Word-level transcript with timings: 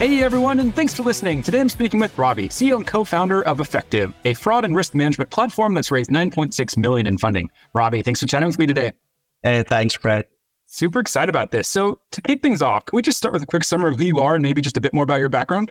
Hey 0.00 0.22
everyone, 0.22 0.60
and 0.60 0.74
thanks 0.74 0.94
for 0.94 1.02
listening. 1.02 1.42
Today 1.42 1.60
I'm 1.60 1.68
speaking 1.68 2.00
with 2.00 2.16
Ravi, 2.16 2.48
CEO 2.48 2.76
and 2.76 2.86
co-founder 2.86 3.42
of 3.42 3.58
Effectiv, 3.58 4.14
a 4.24 4.32
fraud 4.32 4.64
and 4.64 4.74
risk 4.74 4.94
management 4.94 5.28
platform 5.28 5.74
that's 5.74 5.90
raised 5.90 6.08
9.6 6.08 6.78
million 6.78 7.06
in 7.06 7.18
funding. 7.18 7.50
Ravi, 7.74 8.00
thanks 8.00 8.18
for 8.18 8.26
chatting 8.26 8.46
with 8.46 8.58
me 8.58 8.66
today. 8.66 8.92
Hey, 9.42 9.62
thanks, 9.62 9.98
Brett. 9.98 10.30
Super 10.64 11.00
excited 11.00 11.28
about 11.28 11.50
this. 11.50 11.68
So 11.68 12.00
to 12.12 12.22
kick 12.22 12.40
things 12.40 12.62
off, 12.62 12.86
can 12.86 12.96
we 12.96 13.02
just 13.02 13.18
start 13.18 13.34
with 13.34 13.42
a 13.42 13.46
quick 13.46 13.62
summary 13.62 13.92
of 13.92 13.98
who 13.98 14.06
you 14.06 14.20
are 14.20 14.34
and 14.34 14.42
maybe 14.42 14.62
just 14.62 14.78
a 14.78 14.80
bit 14.80 14.94
more 14.94 15.04
about 15.04 15.20
your 15.20 15.28
background? 15.28 15.70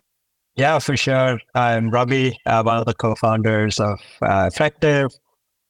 Yeah, 0.56 0.78
for 0.78 0.96
sure. 0.96 1.40
I'm 1.56 1.90
Ravi, 1.90 2.38
uh, 2.46 2.62
one 2.62 2.78
of 2.78 2.86
the 2.86 2.94
co-founders 2.94 3.80
of 3.80 4.00
uh, 4.22 4.48
Effectiv. 4.54 5.12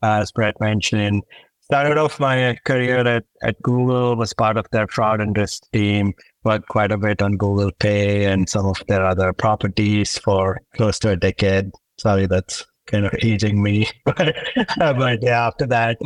As 0.04 0.34
Brett 0.34 0.60
mentioned, 0.60 1.24
started 1.62 1.98
off 1.98 2.20
my 2.20 2.58
career 2.66 3.08
at, 3.08 3.24
at 3.42 3.62
Google, 3.62 4.18
was 4.18 4.34
part 4.34 4.58
of 4.58 4.66
their 4.74 4.88
fraud 4.88 5.22
and 5.22 5.38
risk 5.38 5.64
team, 5.72 6.14
worked 6.44 6.68
quite 6.70 6.92
a 6.92 6.98
bit 6.98 7.22
on 7.22 7.38
Google 7.38 7.72
Pay 7.80 8.26
and 8.26 8.50
some 8.50 8.66
of 8.66 8.82
their 8.88 9.06
other 9.06 9.34
properties 9.34 10.18
for 10.18 10.60
close 10.76 11.00
to 11.00 11.12
a 11.12 11.16
decade. 11.16 11.72
Sorry, 12.00 12.28
that's 12.28 12.66
kind 12.88 13.06
of 13.06 13.14
aging 13.22 13.62
me. 13.62 13.88
but, 14.06 14.36
uh, 14.80 14.94
but 14.94 15.22
yeah, 15.22 15.48
after 15.48 15.66
that, 15.68 15.98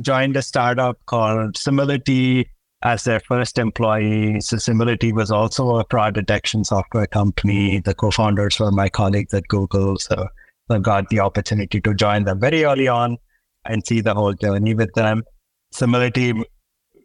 joined 0.00 0.36
a 0.36 0.42
startup 0.42 0.98
called 1.06 1.56
Simility 1.56 2.46
as 2.82 3.04
their 3.04 3.20
first 3.20 3.58
employee. 3.58 4.40
So 4.40 4.56
Simility 4.56 5.12
was 5.12 5.30
also 5.30 5.76
a 5.76 5.84
fraud 5.90 6.14
detection 6.14 6.64
software 6.64 7.06
company. 7.06 7.80
The 7.80 7.94
co-founders 7.94 8.60
were 8.60 8.70
my 8.70 8.88
colleagues 8.88 9.34
at 9.34 9.48
Google. 9.48 9.98
So 9.98 10.28
I 10.70 10.78
got 10.78 11.08
the 11.08 11.20
opportunity 11.20 11.80
to 11.80 11.94
join 11.94 12.24
them 12.24 12.40
very 12.40 12.64
early 12.64 12.88
on 12.88 13.16
and 13.64 13.84
see 13.86 14.00
the 14.00 14.14
whole 14.14 14.34
journey 14.34 14.74
with 14.74 14.92
them. 14.94 15.24
Simility 15.74 16.40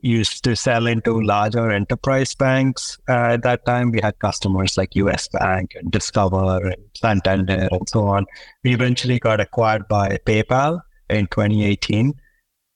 used 0.03 0.43
to 0.43 0.55
sell 0.55 0.85
into 0.85 1.21
larger 1.21 1.71
enterprise 1.71 2.35
banks. 2.35 2.97
Uh, 3.07 3.33
at 3.33 3.43
that 3.43 3.65
time, 3.65 3.89
we 3.89 4.01
had 4.01 4.19
customers 4.19 4.77
like 4.77 4.95
US 4.95 5.29
Bank 5.29 5.71
and 5.75 5.89
Discover 5.91 6.67
and 6.67 6.83
Santander 6.93 7.69
and 7.71 7.89
so 7.89 8.07
on. 8.07 8.25
We 8.63 8.73
eventually 8.73 9.17
got 9.17 9.39
acquired 9.39 9.87
by 9.87 10.19
PayPal 10.25 10.81
in 11.09 11.27
2018. 11.27 12.13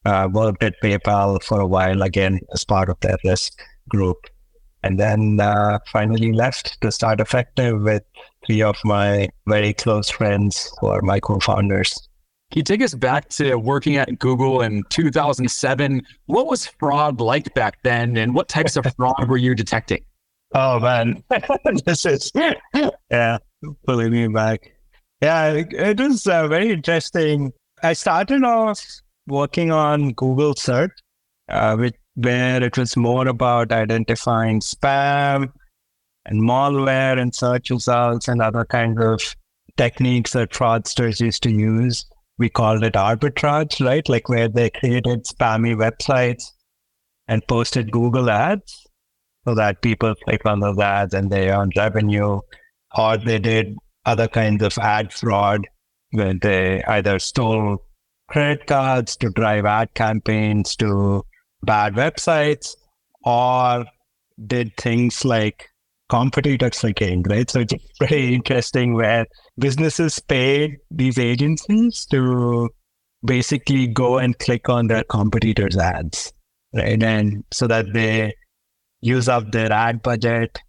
Uh, 0.06 0.30
worked 0.32 0.64
at 0.64 0.76
PayPal 0.82 1.44
for 1.44 1.60
a 1.60 1.68
while 1.68 2.02
again 2.02 2.40
as 2.54 2.64
part 2.64 2.90
of 2.90 2.98
their 3.02 3.18
risk 3.26 3.60
group. 3.90 4.18
And 4.84 4.98
then 4.98 5.40
uh, 5.42 5.80
finally 5.92 6.32
left 6.32 6.80
to 6.80 6.92
start 6.94 7.20
Effectiv 7.20 7.84
with 7.84 8.04
three 8.46 8.62
of 8.62 8.78
my 8.86 9.28
very 9.48 9.74
close 9.74 10.10
friends 10.10 10.72
who 10.80 10.88
are 10.88 11.02
my 11.02 11.20
co 11.20 11.40
founders. 11.40 12.07
Can 12.52 12.60
you 12.60 12.64
take 12.64 12.82
us 12.82 12.94
back 12.94 13.28
to 13.30 13.56
working 13.56 13.98
at 13.98 14.20
Google 14.20 14.62
in 14.62 14.84
2007? 14.90 16.02
What 16.28 16.48
was 16.48 16.66
fraud 16.66 17.20
like 17.20 17.54
back 17.54 17.78
then, 17.84 18.16
and 18.16 18.34
what 18.34 18.48
types 18.48 18.78
of 18.78 18.86
fraud 18.96 19.28
were 19.28 19.38
you 19.38 19.54
detecting? 19.54 20.06
Oh 20.54 20.80
man, 20.80 21.24
this 21.86 22.06
is 22.06 22.32
yeah, 23.12 23.38
pulling 23.86 24.12
me 24.12 24.28
back. 24.30 24.72
Yeah, 25.22 25.52
it 25.52 26.00
was 26.00 26.26
uh, 26.26 26.48
very 26.48 26.72
interesting. 26.72 27.52
I 27.84 27.92
started 27.92 28.44
off 28.44 28.82
working 29.28 29.72
on 29.72 30.14
Google 30.14 30.56
Search, 30.56 30.94
uh, 31.50 31.76
which, 31.76 31.96
where 32.16 32.64
it 32.64 32.78
was 32.78 32.96
more 32.96 33.28
about 33.28 33.74
identifying 33.74 34.62
spam 34.62 35.52
and 36.26 36.42
malware 36.42 37.20
and 37.20 37.36
search 37.36 37.72
results 37.72 38.30
and 38.30 38.42
other 38.42 38.64
kinds 38.64 39.02
of 39.02 39.36
techniques 39.76 40.32
that 40.32 40.52
fraudsters 40.52 41.20
used 41.20 41.44
to 41.44 41.52
use 41.52 42.06
we 42.38 42.50
called 42.50 42.84
it 42.84 42.94
arbitrage, 42.94 43.84
right? 43.84 44.08
Like 44.08 44.30
where 44.30 44.48
they 44.48 44.70
created 44.70 45.26
spammy 45.26 45.76
websites 45.76 46.44
and 47.28 47.46
posted 47.48 47.92
Google 47.92 48.30
ads 48.30 48.86
so 49.48 49.56
that 49.56 49.82
people 49.82 50.14
click 50.24 50.46
on 50.46 50.60
those 50.60 50.78
ads 50.80 51.14
and 51.14 51.32
they 51.32 51.50
earn 51.50 51.72
revenue. 51.76 52.40
Or 52.98 53.18
they 53.18 53.40
did 53.40 53.76
other 54.06 54.28
kinds 54.28 54.64
of 54.64 54.78
ad 54.78 55.12
fraud 55.12 55.68
where 56.12 56.34
they 56.34 56.84
either 56.84 57.20
stole 57.20 57.84
credit 58.30 58.68
cards 58.68 59.16
to 59.18 59.30
drive 59.32 59.66
ad 59.66 59.94
campaigns 59.94 60.76
to 60.78 61.24
bad 61.64 61.96
websites 61.96 62.76
or 63.24 63.86
did 64.46 64.76
things 64.78 65.26
like 65.26 65.70
competitor 66.10 66.72
again, 66.84 67.24
right? 67.24 67.50
So 67.50 67.62
it's 67.62 67.74
very 68.00 68.34
interesting 68.34 68.94
where 68.94 69.26
businesses 69.58 70.20
pay 70.20 70.78
these 70.92 71.20
agencies 71.20 72.06
to 72.12 72.70
basically 73.26 73.88
go 73.88 74.18
and 74.18 74.38
click 74.40 74.70
on 74.70 74.88
their 74.88 75.04
competitors' 75.04 75.78
ads, 75.78 76.32
right? 76.74 77.02
And 77.02 77.44
so 77.52 77.68
that 77.68 77.94
they 77.94 78.34
use 79.02 79.28
up 79.28 79.52
their 79.52 79.72
ad 79.72 80.02
budget 80.02 80.60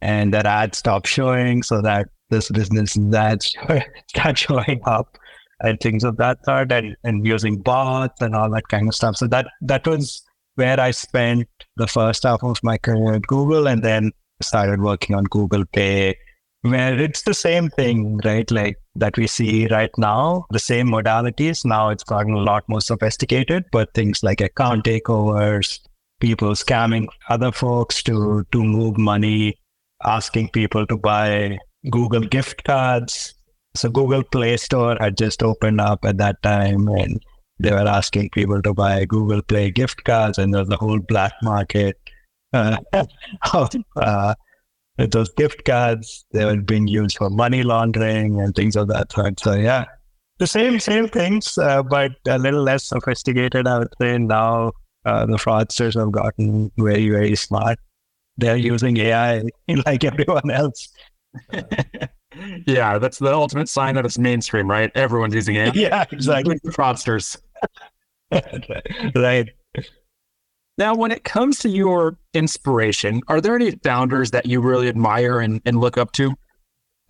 and 0.00 0.32
their 0.32 0.46
ads 0.46 0.78
stop 0.78 1.06
showing 1.06 1.62
so 1.62 1.82
that 1.82 2.08
this 2.30 2.50
business 2.50 2.96
ads 3.14 3.54
start 4.08 4.38
showing 4.38 4.80
up 4.86 5.18
and 5.60 5.78
things 5.80 6.04
of 6.04 6.16
that 6.16 6.42
sort 6.44 6.72
and, 6.72 6.96
and 7.04 7.26
using 7.26 7.60
bots 7.60 8.20
and 8.22 8.34
all 8.34 8.50
that 8.50 8.68
kind 8.68 8.88
of 8.88 8.94
stuff. 8.94 9.16
So 9.16 9.26
that 9.28 9.46
that 9.60 9.86
was 9.86 10.22
where 10.54 10.80
I 10.80 10.90
spent 10.90 11.48
the 11.76 11.86
first 11.86 12.22
half 12.22 12.42
of 12.42 12.58
my 12.62 12.78
career 12.78 13.14
at 13.14 13.22
Google 13.22 13.68
and 13.68 13.82
then 13.82 14.12
started 14.42 14.80
working 14.80 15.16
on 15.16 15.24
Google 15.24 15.64
Pay, 15.66 16.16
where 16.62 16.98
it's 16.98 17.22
the 17.22 17.34
same 17.34 17.70
thing, 17.70 18.20
right? 18.24 18.50
Like 18.50 18.76
that 18.96 19.16
we 19.16 19.26
see 19.26 19.66
right 19.68 19.90
now, 19.96 20.46
the 20.50 20.58
same 20.58 20.88
modalities. 20.88 21.64
Now 21.64 21.90
it's 21.90 22.04
gotten 22.04 22.34
a 22.34 22.40
lot 22.40 22.64
more 22.68 22.80
sophisticated, 22.80 23.64
but 23.72 23.94
things 23.94 24.22
like 24.22 24.40
account 24.40 24.84
takeovers, 24.84 25.78
people 26.20 26.50
scamming 26.50 27.06
other 27.28 27.52
folks 27.52 28.02
to 28.04 28.44
to 28.52 28.62
move 28.62 28.98
money, 28.98 29.56
asking 30.04 30.50
people 30.50 30.86
to 30.86 30.96
buy 30.96 31.58
Google 31.90 32.20
gift 32.22 32.64
cards. 32.64 33.34
So 33.74 33.88
Google 33.88 34.24
Play 34.24 34.56
Store 34.56 34.96
had 35.00 35.16
just 35.16 35.42
opened 35.42 35.80
up 35.80 36.04
at 36.04 36.18
that 36.18 36.42
time 36.42 36.88
and 36.88 37.22
they 37.60 37.70
were 37.70 37.88
asking 37.88 38.30
people 38.30 38.60
to 38.62 38.74
buy 38.74 39.04
Google 39.04 39.42
Play 39.42 39.70
gift 39.70 40.04
cards 40.04 40.38
and 40.38 40.52
there's 40.52 40.70
a 40.70 40.76
whole 40.76 40.98
black 40.98 41.32
market 41.42 41.96
uh, 42.52 42.78
uh, 43.96 44.34
those 44.96 45.30
gift 45.30 45.64
cards 45.64 46.26
they 46.32 46.44
were 46.44 46.56
being 46.56 46.86
used 46.86 47.16
for 47.16 47.30
money 47.30 47.62
laundering 47.62 48.40
and 48.40 48.54
things 48.54 48.76
of 48.76 48.88
that 48.88 49.12
sort. 49.12 49.40
So 49.40 49.54
yeah, 49.54 49.84
the 50.38 50.46
same 50.46 50.80
same 50.80 51.08
things, 51.08 51.56
uh, 51.58 51.82
but 51.82 52.12
a 52.26 52.38
little 52.38 52.62
less 52.62 52.84
sophisticated. 52.84 53.66
I 53.66 53.78
would 53.78 53.94
say 54.00 54.18
now 54.18 54.72
uh, 55.04 55.26
the 55.26 55.36
fraudsters 55.36 55.98
have 55.98 56.12
gotten 56.12 56.70
very 56.76 57.08
very 57.08 57.36
smart. 57.36 57.78
They're 58.36 58.56
using 58.56 58.96
AI 58.98 59.42
like 59.86 60.04
everyone 60.04 60.50
else. 60.50 60.88
yeah, 62.66 62.98
that's 62.98 63.18
the 63.18 63.32
ultimate 63.32 63.68
sign 63.68 63.94
that 63.94 64.04
it's 64.04 64.18
mainstream, 64.18 64.68
right? 64.68 64.90
Everyone's 64.94 65.34
using 65.34 65.56
AI. 65.56 65.72
Yeah, 65.74 66.04
exactly. 66.10 66.58
Fraudsters. 66.66 67.38
right. 69.14 69.48
Now, 70.80 70.94
when 70.94 71.10
it 71.10 71.24
comes 71.24 71.58
to 71.58 71.68
your 71.68 72.16
inspiration, 72.32 73.20
are 73.28 73.42
there 73.42 73.54
any 73.54 73.72
founders 73.84 74.30
that 74.30 74.46
you 74.46 74.62
really 74.62 74.88
admire 74.88 75.38
and, 75.40 75.60
and 75.66 75.78
look 75.78 75.98
up 75.98 76.12
to? 76.12 76.32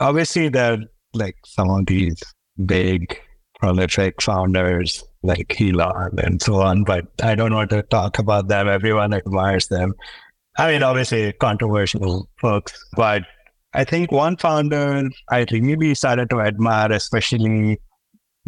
Obviously, 0.00 0.48
there 0.48 0.72
are 0.72 0.78
like 1.14 1.36
some 1.46 1.70
of 1.70 1.86
these 1.86 2.20
big, 2.66 3.16
prolific 3.60 4.20
founders 4.20 5.04
like 5.22 5.60
Elon 5.60 6.18
and 6.18 6.42
so 6.42 6.60
on, 6.60 6.82
but 6.82 7.06
I 7.22 7.36
don't 7.36 7.54
want 7.54 7.70
to 7.70 7.82
talk 7.82 8.18
about 8.18 8.48
them. 8.48 8.68
Everyone 8.68 9.14
admires 9.14 9.68
them. 9.68 9.94
I 10.58 10.72
mean, 10.72 10.82
obviously, 10.82 11.32
controversial 11.34 12.28
folks, 12.40 12.72
but 12.96 13.22
I 13.72 13.84
think 13.84 14.10
one 14.10 14.36
founder 14.36 15.08
I 15.30 15.46
really 15.48 15.94
started 15.94 16.28
to 16.30 16.40
admire, 16.40 16.90
especially 16.90 17.78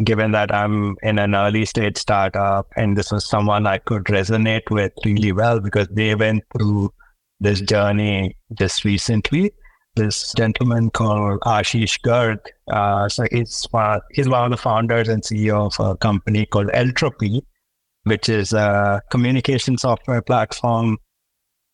given 0.03 0.31
that 0.31 0.53
I'm 0.53 0.95
in 1.03 1.19
an 1.19 1.35
early 1.35 1.65
stage 1.65 1.97
startup 1.97 2.67
and 2.75 2.97
this 2.97 3.11
was 3.11 3.25
someone 3.25 3.67
I 3.67 3.77
could 3.77 4.05
resonate 4.05 4.69
with 4.71 4.91
really 5.05 5.31
well 5.31 5.59
because 5.59 5.87
they 5.89 6.15
went 6.15 6.43
through 6.51 6.91
this 7.39 7.61
journey 7.61 8.35
just 8.57 8.85
recently. 8.85 9.51
This 9.95 10.33
gentleman 10.35 10.89
called 10.89 11.41
Ashish 11.41 11.99
Garg. 12.01 12.39
Uh, 12.71 13.07
so 13.07 13.27
he's, 13.31 13.67
uh, 13.73 13.99
he's 14.11 14.27
one 14.27 14.45
of 14.45 14.51
the 14.51 14.57
founders 14.57 15.07
and 15.07 15.21
CEO 15.21 15.67
of 15.67 15.85
a 15.85 15.95
company 15.97 16.47
called 16.47 16.69
Eltropy, 16.69 17.41
which 18.03 18.27
is 18.29 18.53
a 18.53 19.01
communication 19.11 19.77
software 19.77 20.23
platform 20.23 20.97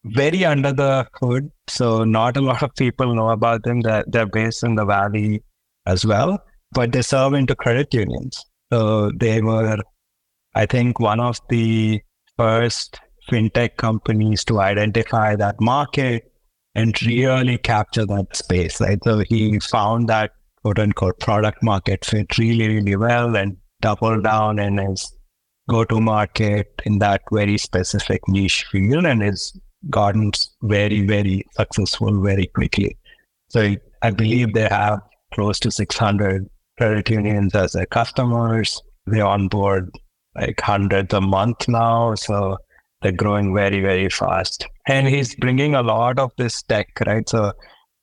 very 0.04 0.44
under 0.44 0.74
the 0.74 1.08
hood. 1.14 1.50
So 1.68 2.04
not 2.04 2.36
a 2.36 2.42
lot 2.42 2.64
of 2.64 2.76
people 2.76 3.16
know 3.16 3.30
about 3.30 3.64
them. 3.64 3.82
They're, 3.82 4.04
they're 4.08 4.26
based 4.26 4.64
in 4.64 4.76
the 4.76 4.86
valley 4.86 5.44
as 5.86 6.06
well, 6.06 6.40
but 6.72 6.92
they 6.92 7.02
serve 7.02 7.34
into 7.34 7.56
credit 7.56 7.94
unions. 7.94 8.46
So 8.72 9.12
they 9.16 9.42
were, 9.42 9.78
I 10.56 10.66
think, 10.66 11.00
one 11.00 11.20
of 11.20 11.40
the 11.50 12.02
first 12.38 13.00
fintech 13.30 13.78
companies 13.78 14.44
to 14.46 14.60
identify 14.60 15.36
that 15.36 15.60
market 15.60 16.32
and 16.76 17.00
really 17.04 17.58
capture 17.58 18.06
that 18.06 18.36
space, 18.36 18.80
right? 18.80 19.00
So 19.04 19.24
he 19.28 19.60
found 19.60 20.08
that 20.10 20.32
quote 20.62 20.80
unquote 20.80 21.20
product 21.20 21.64
market 21.64 22.06
fit 22.06 22.38
really, 22.38 22.68
really 22.68 22.96
well 22.96 23.36
and 23.36 23.58
doubled 23.82 24.24
down 24.24 24.60
in 24.60 24.78
his 24.78 25.12
go 25.70 25.84
to 25.86 26.02
market 26.02 26.68
in 26.86 27.00
that 27.00 27.22
very 27.32 27.58
specific 27.58 28.28
niche 28.28 28.66
field 28.72 29.06
and 29.06 29.22
has 29.22 29.54
gotten 29.90 30.32
very, 30.64 31.06
very 31.06 31.46
successful 31.52 32.22
very 32.22 32.48
quickly. 32.48 32.98
So 33.50 33.76
I 34.02 34.12
believe 34.12 34.54
they 34.54 34.68
have 34.68 35.00
close 35.34 35.60
to 35.60 35.72
600 35.72 36.50
credit 36.80 37.10
unions 37.10 37.54
as 37.54 37.74
their 37.74 37.86
customers. 37.86 38.82
They 39.06 39.22
onboard 39.22 39.92
like 40.36 40.60
hundreds 40.62 41.14
a 41.14 41.22
month 41.22 41.68
now. 41.68 42.16
So 42.16 42.58
they're 43.02 43.12
growing 43.12 43.54
very, 43.54 43.82
very 43.82 44.10
fast. 44.10 44.66
And 44.88 45.08
he's 45.08 45.36
bringing 45.36 45.76
a 45.76 45.84
lot 45.84 46.18
of 46.18 46.32
this 46.38 46.62
tech, 46.64 46.88
right? 47.06 47.28
So 47.28 47.52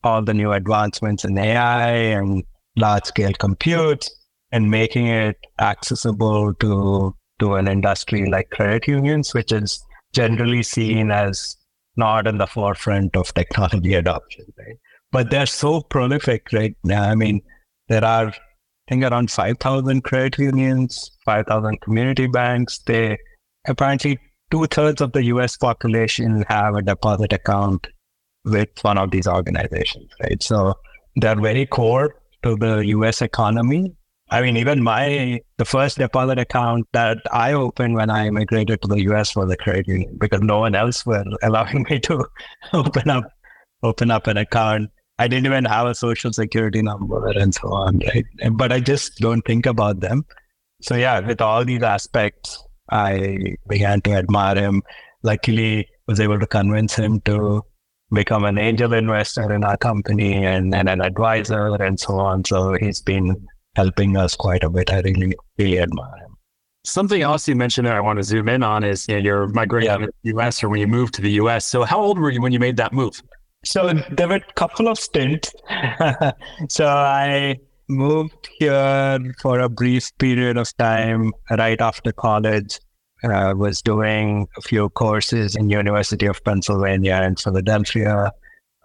all 0.04 0.22
the 0.22 0.34
new 0.34 0.52
advancements 0.52 1.24
in 1.24 1.38
AI 1.38 1.90
and 1.90 2.44
large 2.76 3.04
scale 3.04 3.32
compute 3.32 4.08
and 4.52 4.70
making 4.70 5.06
it 5.06 5.36
accessible 5.58 6.54
to 6.54 7.14
to 7.38 7.54
an 7.54 7.68
industry 7.68 8.30
like 8.30 8.50
credit 8.50 8.86
unions, 8.86 9.34
which 9.34 9.52
is 9.52 9.82
generally 10.12 10.62
seen 10.62 11.10
as 11.10 11.56
not 11.96 12.26
in 12.26 12.38
the 12.38 12.46
forefront 12.46 13.16
of 13.16 13.32
technology 13.34 13.94
adoption, 13.94 14.44
right? 14.58 14.76
But 15.12 15.30
they're 15.30 15.46
so 15.46 15.82
prolific 15.82 16.46
right 16.52 16.74
now. 16.84 17.02
I 17.02 17.14
mean, 17.14 17.40
there 17.88 18.04
are, 18.04 18.32
I 18.88 18.94
think, 18.94 19.04
around 19.04 19.30
5,000 19.30 20.02
credit 20.02 20.38
unions, 20.38 21.10
5,000 21.24 21.80
community 21.80 22.26
banks. 22.26 22.78
They 22.86 23.18
apparently 23.66 24.18
two 24.50 24.66
thirds 24.66 25.00
of 25.00 25.12
the 25.12 25.24
US 25.24 25.56
population 25.56 26.44
have 26.48 26.74
a 26.76 26.82
deposit 26.82 27.32
account 27.32 27.86
with 28.44 28.68
one 28.82 28.96
of 28.96 29.10
these 29.10 29.26
organizations, 29.26 30.08
right? 30.22 30.40
So 30.42 30.74
they're 31.16 31.40
very 31.40 31.66
core 31.66 32.14
to 32.44 32.56
the 32.56 32.86
US 32.86 33.22
economy. 33.22 33.92
I 34.30 34.42
mean, 34.42 34.56
even 34.56 34.82
my 34.82 35.40
the 35.58 35.64
first 35.64 35.98
deposit 35.98 36.38
account 36.38 36.86
that 36.92 37.18
I 37.32 37.52
opened 37.52 37.94
when 37.94 38.10
I 38.10 38.26
immigrated 38.26 38.82
to 38.82 38.88
the 38.88 39.02
US 39.10 39.36
was 39.36 39.50
a 39.52 39.56
credit 39.56 39.86
union 39.88 40.16
because 40.20 40.40
no 40.40 40.58
one 40.58 40.74
else 40.74 41.04
were 41.06 41.24
allowing 41.42 41.86
me 41.90 41.98
to 42.00 42.24
open 42.72 43.10
up 43.10 43.24
open 43.82 44.10
up 44.10 44.26
an 44.26 44.36
account. 44.36 44.90
I 45.18 45.28
didn't 45.28 45.46
even 45.46 45.64
have 45.64 45.86
a 45.86 45.94
social 45.94 46.32
security 46.32 46.82
number 46.82 47.28
and 47.28 47.54
so 47.54 47.72
on, 47.72 48.00
right? 48.00 48.26
But 48.52 48.72
I 48.72 48.80
just 48.80 49.16
don't 49.18 49.42
think 49.42 49.66
about 49.66 50.00
them. 50.00 50.24
So 50.82 50.94
yeah, 50.94 51.20
with 51.20 51.40
all 51.40 51.64
these 51.64 51.82
aspects, 51.82 52.62
I 52.90 53.56
began 53.68 54.02
to 54.02 54.12
admire 54.12 54.56
him. 54.56 54.82
Luckily, 55.22 55.88
was 56.06 56.20
able 56.20 56.38
to 56.38 56.46
convince 56.46 56.94
him 56.94 57.20
to 57.22 57.62
become 58.12 58.44
an 58.44 58.58
angel 58.58 58.92
investor 58.92 59.52
in 59.52 59.64
our 59.64 59.76
company 59.76 60.44
and, 60.44 60.74
and 60.74 60.88
an 60.88 61.00
advisor 61.00 61.74
and 61.82 61.98
so 61.98 62.18
on. 62.18 62.44
So 62.44 62.74
he's 62.74 63.00
been 63.00 63.46
helping 63.74 64.16
us 64.16 64.36
quite 64.36 64.62
a 64.62 64.70
bit. 64.70 64.92
I 64.92 65.00
really, 65.00 65.34
really 65.58 65.80
admire 65.80 66.16
him. 66.18 66.36
Something 66.84 67.22
else 67.22 67.48
you 67.48 67.56
mentioned 67.56 67.88
that 67.88 67.96
I 67.96 68.00
want 68.00 68.18
to 68.18 68.22
zoom 68.22 68.48
in 68.48 68.62
on 68.62 68.84
is 68.84 69.08
you 69.08 69.16
know, 69.16 69.20
you're 69.20 69.48
migrating 69.48 69.90
yeah. 69.90 69.98
to 69.98 70.12
the 70.22 70.36
US 70.36 70.62
or 70.62 70.68
when 70.68 70.78
you 70.78 70.86
moved 70.86 71.14
to 71.14 71.22
the 71.22 71.32
US. 71.32 71.66
So 71.66 71.82
how 71.82 72.00
old 72.00 72.18
were 72.18 72.30
you 72.30 72.40
when 72.40 72.52
you 72.52 72.60
made 72.60 72.76
that 72.76 72.92
move? 72.92 73.20
So 73.66 73.92
there 74.12 74.28
were 74.28 74.36
a 74.36 74.52
couple 74.54 74.88
of 74.88 74.98
stints. 74.98 75.52
so 76.68 76.86
I 76.86 77.56
moved 77.88 78.48
here 78.58 79.18
for 79.40 79.58
a 79.58 79.68
brief 79.68 80.16
period 80.18 80.56
of 80.56 80.74
time 80.76 81.32
right 81.50 81.80
after 81.80 82.12
college. 82.12 82.78
I 83.24 83.54
was 83.54 83.82
doing 83.82 84.46
a 84.56 84.60
few 84.60 84.88
courses 84.90 85.56
in 85.56 85.68
University 85.68 86.26
of 86.26 86.44
Pennsylvania 86.44 87.22
in 87.24 87.34
Philadelphia, 87.34 88.30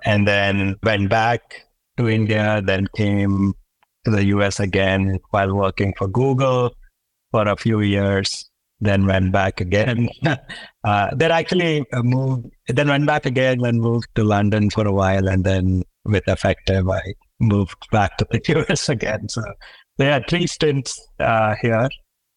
and 0.04 0.28
then 0.28 0.78
went 0.82 1.10
back 1.10 1.42
to 1.98 2.10
India. 2.10 2.62
Then 2.66 2.88
came 2.96 3.54
to 4.06 4.12
the 4.12 4.26
US 4.26 4.60
again 4.60 5.20
while 5.30 5.54
working 5.56 5.94
for 5.96 6.08
Google 6.08 6.74
for 7.32 7.48
a 7.48 7.56
few 7.56 7.82
years. 7.82 8.50
Then 8.82 9.06
went 9.06 9.32
back 9.32 9.62
again. 9.62 10.10
uh, 10.84 11.10
then 11.16 11.32
actually 11.32 11.86
moved. 11.94 12.48
Then 12.68 12.88
went 12.90 13.06
back 13.06 13.26
again 13.26 13.64
and 13.64 13.80
moved 13.80 14.08
to 14.16 14.24
London 14.24 14.70
for 14.70 14.88
a 14.88 14.92
while, 14.92 15.28
and 15.28 15.44
then 15.44 15.84
with 16.04 16.26
Effectiv, 16.26 16.92
I 16.92 17.14
moved 17.40 17.90
back 17.92 18.18
to 18.18 18.28
the 18.32 18.42
US 18.70 18.90
again. 18.90 19.30
So 19.30 19.44
there 19.98 20.14
are 20.14 20.24
three 20.28 20.48
stints 20.48 21.00
uh, 21.20 21.56
here. 21.62 21.90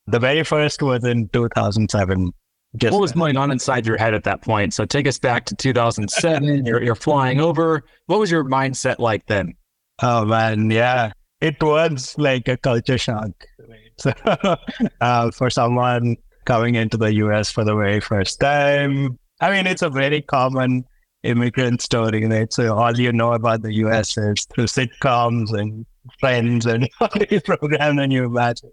The 0.07 0.19
very 0.19 0.45
first 0.45 0.83
was 0.83 1.05
in 1.05 1.29
2007. 1.29 2.31
Just 2.77 2.93
what 2.93 3.01
was 3.01 3.13
going 3.13 3.37
on 3.37 3.51
inside 3.51 3.87
your 3.87 3.97
head 3.97 4.15
at 4.15 4.25
that 4.25 4.43
point? 4.43 4.75
So 4.75 4.85
take 4.85 5.07
us 5.07 5.19
back 5.19 5.45
to 5.47 5.55
2007. 5.55 6.67
you're, 6.67 6.83
you're 6.83 6.95
flying 6.97 7.41
over. 7.41 7.85
What 8.07 8.19
was 8.19 8.31
your 8.31 8.45
mindset 8.45 8.99
like 8.99 9.25
then? 9.27 9.55
Oh 10.03 10.25
man, 10.25 10.71
yeah, 10.71 11.13
it 11.41 11.63
was 11.63 12.17
like 12.19 12.49
a 12.49 12.57
culture 12.57 12.99
shock. 12.99 13.31
Right? 13.59 13.81
So, 13.97 14.13
uh, 15.01 15.31
for 15.31 15.51
someone 15.51 16.17
coming 16.45 16.75
into 16.75 16.97
the 16.97 17.15
US 17.15 17.51
for 17.51 17.65
the 17.65 17.75
very 17.75 18.01
first 18.01 18.41
time, 18.41 19.19
I 19.41 19.51
mean, 19.51 19.67
it's 19.67 19.83
a 19.83 19.91
very 19.91 20.23
common 20.23 20.85
immigrant 21.23 21.83
story, 21.83 22.25
right? 22.27 22.53
So 22.53 22.77
all 22.77 22.97
you 22.99 23.13
know 23.13 23.33
about 23.33 23.63
the 23.63 23.75
US 23.85 24.17
is 24.17 24.47
through 24.55 24.67
sitcoms 24.67 25.53
and 25.53 25.87
friends 26.21 26.67
and 26.67 26.89
all 27.01 27.09
these 27.29 27.43
programs, 27.43 28.01
and 28.01 28.13
you 28.13 28.25
imagine 28.25 28.71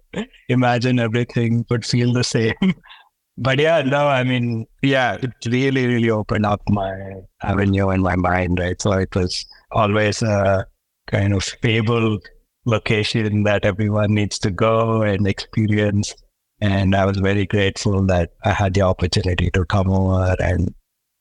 imagine 0.49 0.99
everything 0.99 1.65
would 1.69 1.85
feel 1.85 2.13
the 2.13 2.23
same. 2.23 2.53
but 3.37 3.59
yeah, 3.59 3.81
no, 3.81 4.07
I 4.07 4.23
mean, 4.23 4.65
yeah, 4.81 5.17
it 5.21 5.31
really, 5.45 5.87
really 5.87 6.09
opened 6.09 6.45
up 6.45 6.61
my 6.69 6.93
avenue 7.41 7.89
in 7.89 8.01
my 8.01 8.15
mind, 8.15 8.59
right? 8.59 8.79
So 8.81 8.91
it 8.93 9.15
was 9.15 9.45
always 9.71 10.21
a 10.21 10.65
kind 11.07 11.33
of 11.33 11.43
fabled 11.43 12.23
location 12.65 13.43
that 13.43 13.65
everyone 13.65 14.13
needs 14.13 14.37
to 14.39 14.51
go 14.51 15.01
and 15.01 15.27
experience. 15.27 16.13
And 16.61 16.95
I 16.95 17.05
was 17.05 17.17
very 17.17 17.45
grateful 17.45 18.05
that 18.05 18.31
I 18.43 18.51
had 18.51 18.75
the 18.75 18.81
opportunity 18.81 19.49
to 19.51 19.65
come 19.65 19.89
over 19.89 20.35
and 20.39 20.73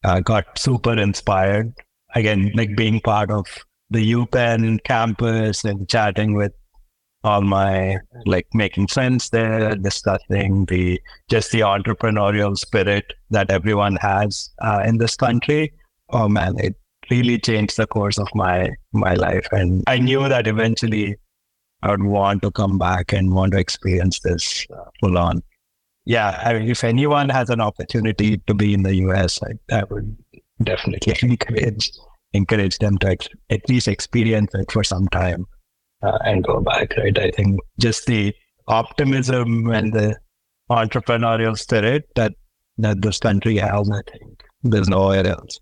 uh, 0.05 0.21
got 0.21 0.59
super 0.59 0.93
inspired. 0.93 1.73
Again, 2.15 2.53
like 2.55 2.77
being 2.77 3.01
part 3.01 3.31
of 3.31 3.47
the 3.91 4.13
UPenn 4.13 4.83
campus 4.85 5.65
and 5.65 5.89
chatting 5.89 6.35
with 6.35 6.53
all 7.23 7.43
my 7.43 7.99
like 8.25 8.47
making 8.55 8.87
friends 8.87 9.31
there, 9.31 9.75
discussing 9.77 10.65
the 10.67 11.01
just 11.29 11.53
the 11.53 11.61
entrepreneurial 11.61 12.57
spirit 12.57 13.13
that 13.31 13.51
everyone 13.51 13.97
has 13.97 14.51
uh, 14.63 14.83
in 14.87 14.99
this 14.99 15.17
country. 15.17 15.73
Oh 16.11 16.29
man, 16.29 16.59
it 16.59 16.77
really 17.11 17.39
changed 17.39 17.77
the 17.77 17.87
course 17.87 18.19
of 18.19 18.29
my 18.35 18.71
my 18.93 19.15
life, 19.15 19.47
and 19.53 19.85
I 19.87 19.99
knew 19.99 20.29
that 20.29 20.47
eventually 20.47 21.17
I 21.83 21.91
would 21.91 22.03
want 22.03 22.43
to 22.43 22.51
come 22.51 22.79
back 22.79 23.13
and 23.13 23.33
want 23.33 23.53
to 23.53 23.59
experience 23.59 24.21
this 24.21 24.67
uh, 24.73 24.85
full 25.01 25.17
on. 25.17 25.43
Yeah, 26.05 26.41
I 26.45 26.55
mean, 26.55 26.69
if 26.69 26.85
anyone 26.85 27.29
has 27.29 27.51
an 27.51 27.61
opportunity 27.61 28.39
to 28.47 28.55
be 28.55 28.75
in 28.75 28.83
the 28.83 28.95
US, 29.07 29.39
I, 29.43 29.77
I 29.77 29.85
would 29.85 30.17
definitely 30.63 31.15
encourage 31.23 31.91
encourage 32.33 32.79
them 32.79 32.97
to 32.99 33.09
ex- 33.09 33.29
at 33.51 33.69
least 33.69 33.89
experience 33.89 34.55
it 34.55 34.71
for 34.71 34.85
some 34.85 35.09
time 35.09 35.47
uh, 36.03 36.19
and 36.25 36.45
go 36.45 36.61
back, 36.61 36.97
right? 36.97 37.19
I 37.19 37.31
think 37.31 37.61
just 37.79 38.07
the 38.07 38.35
optimism 38.69 39.69
and 39.71 39.93
the 39.93 40.17
entrepreneurial 40.71 41.59
spirit 41.59 42.09
that 42.15 42.33
that 42.79 43.03
this 43.03 43.19
country 43.19 43.57
has, 43.59 43.91
I 43.91 44.01
think 44.11 44.43
there's 44.63 44.89
nowhere 44.89 45.27
else. 45.27 45.59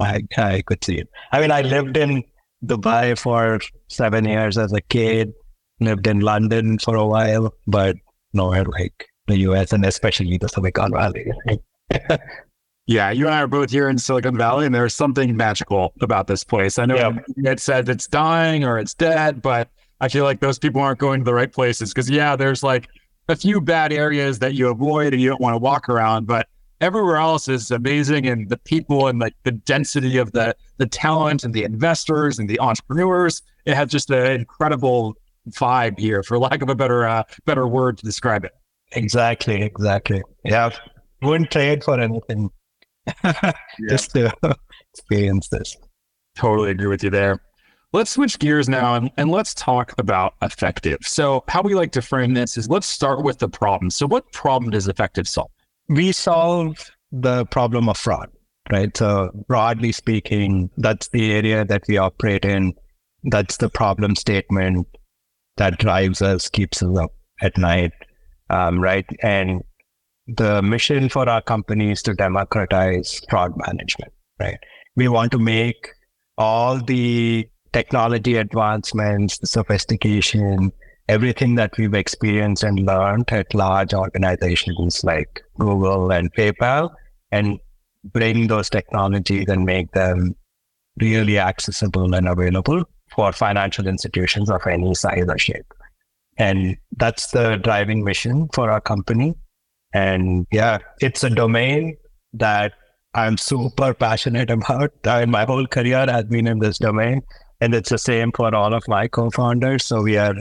I, 0.00 0.22
I 0.36 0.62
could 0.62 0.82
see 0.82 0.98
it. 0.98 1.08
I 1.30 1.40
mean, 1.40 1.50
I 1.50 1.60
lived 1.60 1.96
in 1.96 2.24
Dubai 2.64 3.18
for 3.18 3.60
seven 3.88 4.24
years 4.24 4.58
as 4.58 4.72
a 4.72 4.80
kid, 4.80 5.32
lived 5.80 6.06
in 6.06 6.20
London 6.20 6.78
for 6.78 6.96
a 6.96 7.06
while, 7.06 7.54
but 7.66 7.96
nowhere 8.32 8.64
like 8.64 9.08
the 9.26 9.38
US 9.38 9.72
and 9.72 9.84
especially 9.84 10.38
the 10.38 10.48
Silicon 10.48 10.92
Valley. 10.92 11.32
Yeah, 12.90 13.12
you 13.12 13.26
and 13.26 13.34
I 13.36 13.42
are 13.42 13.46
both 13.46 13.70
here 13.70 13.88
in 13.88 13.98
Silicon 13.98 14.36
Valley, 14.36 14.66
and 14.66 14.74
there's 14.74 14.94
something 14.94 15.36
magical 15.36 15.92
about 16.00 16.26
this 16.26 16.42
place. 16.42 16.76
I 16.76 16.86
know 16.86 16.96
yeah. 16.96 17.12
it 17.36 17.60
said 17.60 17.88
it's 17.88 18.08
dying 18.08 18.64
or 18.64 18.80
it's 18.80 18.94
dead, 18.94 19.40
but 19.40 19.68
I 20.00 20.08
feel 20.08 20.24
like 20.24 20.40
those 20.40 20.58
people 20.58 20.80
aren't 20.80 20.98
going 20.98 21.20
to 21.20 21.24
the 21.24 21.32
right 21.32 21.52
places 21.52 21.90
because, 21.94 22.10
yeah, 22.10 22.34
there's 22.34 22.64
like 22.64 22.88
a 23.28 23.36
few 23.36 23.60
bad 23.60 23.92
areas 23.92 24.40
that 24.40 24.54
you 24.54 24.70
avoid 24.70 25.12
and 25.12 25.22
you 25.22 25.28
don't 25.28 25.40
want 25.40 25.54
to 25.54 25.58
walk 25.58 25.88
around, 25.88 26.26
but 26.26 26.48
everywhere 26.80 27.16
else 27.16 27.48
is 27.48 27.70
amazing. 27.70 28.26
And 28.26 28.48
the 28.48 28.58
people 28.58 29.08
and 29.08 29.18
like 29.18 29.34
the 29.44 29.52
density 29.52 30.16
of 30.16 30.32
the 30.32 30.54
the 30.78 30.86
talent 30.86 31.44
and 31.44 31.54
the 31.54 31.64
investors 31.64 32.38
and 32.38 32.48
the 32.48 32.58
entrepreneurs, 32.60 33.42
it 33.66 33.74
has 33.74 33.90
just 33.90 34.10
an 34.10 34.32
incredible 34.32 35.14
vibe 35.50 35.98
here, 35.98 36.22
for 36.22 36.38
lack 36.38 36.62
of 36.62 36.68
a 36.68 36.74
better 36.74 37.06
uh, 37.06 37.22
better 37.44 37.66
word 37.66 37.98
to 37.98 38.04
describe 38.04 38.44
it. 38.44 38.52
Exactly, 38.92 39.62
exactly. 39.62 40.22
Yeah, 40.44 40.70
wouldn't 41.22 41.50
trade 41.50 41.84
for 41.84 41.98
anything 42.00 42.50
just 43.88 44.12
to 44.12 44.32
experience 44.94 45.48
this. 45.48 45.76
Totally 46.36 46.70
agree 46.70 46.88
with 46.88 47.04
you 47.04 47.10
there. 47.10 47.40
Let's 47.92 48.12
switch 48.12 48.38
gears 48.38 48.68
now 48.68 48.94
and, 48.94 49.10
and 49.16 49.32
let's 49.32 49.52
talk 49.52 49.92
about 49.98 50.38
Effectiv. 50.42 51.04
So, 51.04 51.42
how 51.48 51.60
we 51.60 51.74
like 51.74 51.90
to 51.92 52.02
frame 52.02 52.34
this 52.34 52.56
is 52.56 52.68
let's 52.68 52.86
start 52.86 53.24
with 53.24 53.38
the 53.38 53.48
problem. 53.48 53.90
So, 53.90 54.06
what 54.06 54.30
problem 54.32 54.70
does 54.70 54.86
Effectiv 54.86 55.26
solve? 55.26 55.50
We 55.90 56.12
solve 56.12 56.90
the 57.10 57.44
problem 57.46 57.88
of 57.88 57.96
fraud, 57.96 58.28
right? 58.70 58.96
So, 58.96 59.30
broadly 59.48 59.90
speaking, 59.90 60.70
that's 60.76 61.08
the 61.08 61.32
area 61.32 61.64
that 61.64 61.82
we 61.88 61.98
operate 61.98 62.44
in. 62.44 62.74
That's 63.24 63.56
the 63.56 63.68
problem 63.68 64.14
statement 64.14 64.86
that 65.56 65.78
drives 65.78 66.22
us, 66.22 66.48
keeps 66.48 66.80
us 66.80 66.96
up 66.96 67.10
at 67.42 67.58
night, 67.58 67.92
um, 68.50 68.80
right? 68.80 69.04
And 69.20 69.62
the 70.28 70.62
mission 70.62 71.08
for 71.08 71.28
our 71.28 71.42
company 71.42 71.90
is 71.90 72.02
to 72.04 72.14
democratize 72.14 73.20
fraud 73.28 73.52
management, 73.56 74.12
right? 74.38 74.58
We 74.94 75.08
want 75.08 75.32
to 75.32 75.38
make 75.38 75.88
all 76.38 76.78
the 76.78 77.48
technology 77.72 78.36
advancements, 78.36 79.38
the 79.38 79.48
sophistication, 79.48 80.72
everything 81.14 81.56
that 81.56 81.76
we've 81.76 81.94
experienced 81.94 82.62
and 82.62 82.86
learned 82.86 83.30
at 83.32 83.52
large 83.52 83.92
organizations 83.94 85.02
like 85.04 85.42
Google 85.58 86.12
and 86.12 86.32
PayPal, 86.34 86.90
and 87.32 87.58
bring 88.16 88.46
those 88.46 88.70
technologies 88.70 89.48
and 89.48 89.64
make 89.64 89.90
them 89.92 90.34
really 91.00 91.38
accessible 91.38 92.14
and 92.14 92.28
available 92.28 92.84
for 93.14 93.32
financial 93.32 93.86
institutions 93.86 94.50
of 94.50 94.66
any 94.66 94.94
size 94.94 95.26
or 95.28 95.38
shape. 95.38 95.70
And 96.38 96.76
that's 96.96 97.32
the 97.32 97.56
driving 97.56 98.04
mission 98.04 98.48
for 98.54 98.70
our 98.70 98.80
company. 98.80 99.34
And 99.92 100.46
yeah, 100.52 100.78
it's 101.00 101.24
a 101.24 101.30
domain 101.30 101.96
that 102.34 102.72
I'm 103.14 103.36
super 103.36 103.92
passionate 103.92 104.50
about. 104.50 104.92
I, 105.04 105.24
my 105.26 105.44
whole 105.44 105.66
career 105.66 106.06
has 106.08 106.24
been 106.24 106.46
in 106.46 106.60
this 106.60 106.78
domain. 106.78 107.22
And 107.60 107.74
it's 107.74 107.90
the 107.90 107.98
same 107.98 108.32
for 108.32 108.54
all 108.54 108.72
of 108.72 108.84
my 108.88 109.08
co-founders. 109.08 109.84
So 109.84 110.02
we 110.02 110.16
are, 110.16 110.36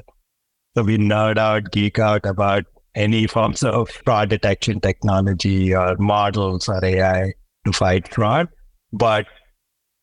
so 0.75 0.83
we 0.83 0.97
nerd 0.97 1.37
out, 1.37 1.71
geek 1.71 1.99
out 1.99 2.25
about 2.25 2.65
any 2.95 3.27
forms 3.27 3.63
of 3.63 3.89
fraud 3.89 4.29
detection 4.29 4.79
technology 4.79 5.73
or 5.73 5.95
models 5.97 6.67
or 6.67 6.83
AI 6.83 7.33
to 7.65 7.71
fight 7.71 8.13
fraud. 8.13 8.47
But 8.91 9.27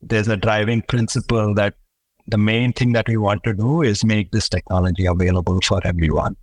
there's 0.01 0.29
a 0.29 0.37
driving 0.37 0.83
principle 0.83 1.55
that 1.55 1.75
the 2.29 2.39
main 2.39 2.73
thing 2.73 2.93
that 2.93 3.09
we 3.09 3.17
want 3.17 3.45
to 3.45 3.55
do 3.55 3.83
is 3.83 4.05
make 4.05 4.33
this 4.33 4.49
technology 4.49 5.07
available 5.07 5.61
for 5.61 5.81
everyone. 5.85 6.37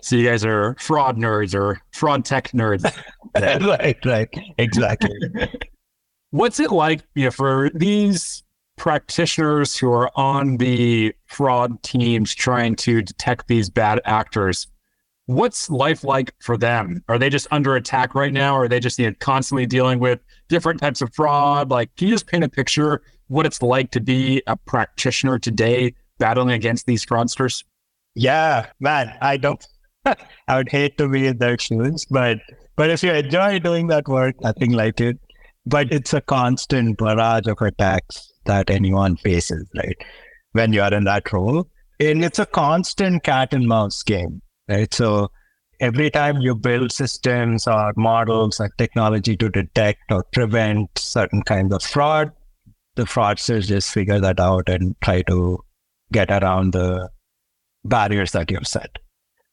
So 0.00 0.16
you 0.16 0.28
guys 0.28 0.44
are 0.44 0.76
fraud 0.78 1.16
nerds 1.16 1.54
or 1.54 1.80
fraud 1.92 2.24
tech 2.24 2.52
nerds. 2.52 2.84
right, 3.34 3.96
right. 4.04 4.28
Exactly. 4.58 5.10
What's 6.30 6.60
it 6.60 6.70
like 6.70 7.02
you 7.14 7.24
know, 7.24 7.30
for 7.30 7.70
these 7.74 8.44
practitioners 8.78 9.76
who 9.76 9.92
are 9.92 10.10
on 10.14 10.56
the 10.56 11.14
fraud 11.26 11.82
teams 11.82 12.34
trying 12.34 12.76
to 12.76 13.02
detect 13.02 13.48
these 13.48 13.68
bad 13.68 14.00
actors. 14.04 14.66
What's 15.26 15.68
life 15.68 16.04
like 16.04 16.32
for 16.40 16.56
them? 16.56 17.04
Are 17.08 17.18
they 17.18 17.28
just 17.28 17.48
under 17.50 17.76
attack 17.76 18.14
right 18.14 18.32
now? 18.32 18.54
Or 18.56 18.64
are 18.64 18.68
they 18.68 18.80
just 18.80 18.98
you 18.98 19.08
know, 19.08 19.14
constantly 19.20 19.66
dealing 19.66 19.98
with 19.98 20.20
different 20.48 20.80
types 20.80 21.02
of 21.02 21.12
fraud? 21.12 21.70
Like, 21.70 21.94
can 21.96 22.08
you 22.08 22.14
just 22.14 22.26
paint 22.26 22.44
a 22.44 22.48
picture 22.48 23.02
what 23.26 23.44
it's 23.44 23.60
like 23.60 23.90
to 23.90 24.00
be 24.00 24.42
a 24.46 24.56
practitioner 24.56 25.38
today 25.38 25.92
battling 26.18 26.52
against 26.52 26.86
these 26.86 27.04
fraudsters? 27.04 27.64
Yeah, 28.14 28.66
man, 28.80 29.12
I 29.20 29.36
don't. 29.36 29.64
I 30.06 30.56
would 30.56 30.70
hate 30.70 30.96
to 30.96 31.08
be 31.08 31.26
in 31.26 31.38
their 31.38 31.58
shoes, 31.58 32.06
but 32.06 32.38
but 32.76 32.88
if 32.88 33.02
you 33.02 33.12
enjoy 33.12 33.58
doing 33.58 33.88
that 33.88 34.08
work, 34.08 34.40
nothing 34.40 34.72
like 34.72 35.00
it. 35.00 35.18
But 35.66 35.92
it's 35.92 36.14
a 36.14 36.22
constant 36.22 36.96
barrage 36.96 37.46
of 37.46 37.60
attacks 37.60 38.32
that 38.48 38.70
anyone 38.70 39.16
faces, 39.16 39.66
right? 39.76 39.96
When 40.52 40.72
you 40.72 40.82
are 40.82 40.92
in 40.92 41.04
that 41.04 41.32
role. 41.32 41.68
And 42.00 42.24
it's 42.24 42.38
a 42.38 42.46
constant 42.46 43.22
cat 43.22 43.52
and 43.52 43.66
mouse 43.66 44.02
game, 44.02 44.42
right? 44.68 44.92
So 44.92 45.30
every 45.80 46.10
time 46.10 46.40
you 46.40 46.54
build 46.54 46.92
systems 46.92 47.66
or 47.66 47.92
models 47.96 48.60
or 48.60 48.70
technology 48.78 49.36
to 49.36 49.48
detect 49.48 50.10
or 50.10 50.24
prevent 50.32 50.90
certain 50.96 51.42
kinds 51.42 51.72
of 51.72 51.82
fraud, 51.82 52.32
the 52.96 53.04
fraudsters 53.04 53.66
just 53.66 53.92
figure 53.92 54.20
that 54.20 54.40
out 54.40 54.68
and 54.68 54.96
try 55.00 55.22
to 55.22 55.58
get 56.12 56.30
around 56.30 56.72
the 56.72 57.08
barriers 57.84 58.32
that 58.32 58.50
you've 58.50 58.66
set, 58.66 58.98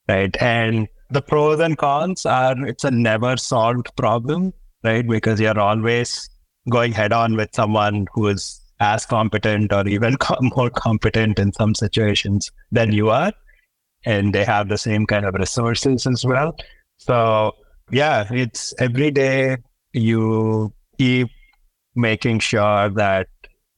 right? 0.07 0.35
And 0.41 0.87
the 1.09 1.21
pros 1.21 1.59
and 1.59 1.77
cons 1.77 2.25
are 2.25 2.65
it's 2.65 2.83
a 2.83 2.91
never 2.91 3.37
solved 3.37 3.95
problem, 3.95 4.53
right? 4.83 5.07
Because 5.07 5.39
you're 5.39 5.59
always 5.59 6.29
going 6.69 6.91
head 6.91 7.13
on 7.13 7.35
with 7.35 7.49
someone 7.53 8.07
who 8.13 8.27
is 8.27 8.61
as 8.79 9.05
competent 9.05 9.71
or 9.71 9.87
even 9.87 10.17
more 10.41 10.69
competent 10.69 11.39
in 11.39 11.53
some 11.53 11.75
situations 11.75 12.51
than 12.71 12.91
you 12.91 13.09
are. 13.09 13.31
And 14.05 14.33
they 14.33 14.45
have 14.45 14.69
the 14.69 14.77
same 14.77 15.05
kind 15.05 15.25
of 15.25 15.33
resources 15.33 16.05
as 16.05 16.23
well. 16.25 16.55
So, 16.97 17.53
yeah, 17.91 18.27
it's 18.31 18.73
every 18.79 19.11
day 19.11 19.57
you 19.93 20.73
keep 20.97 21.29
making 21.95 22.39
sure 22.39 22.89
that 22.89 23.27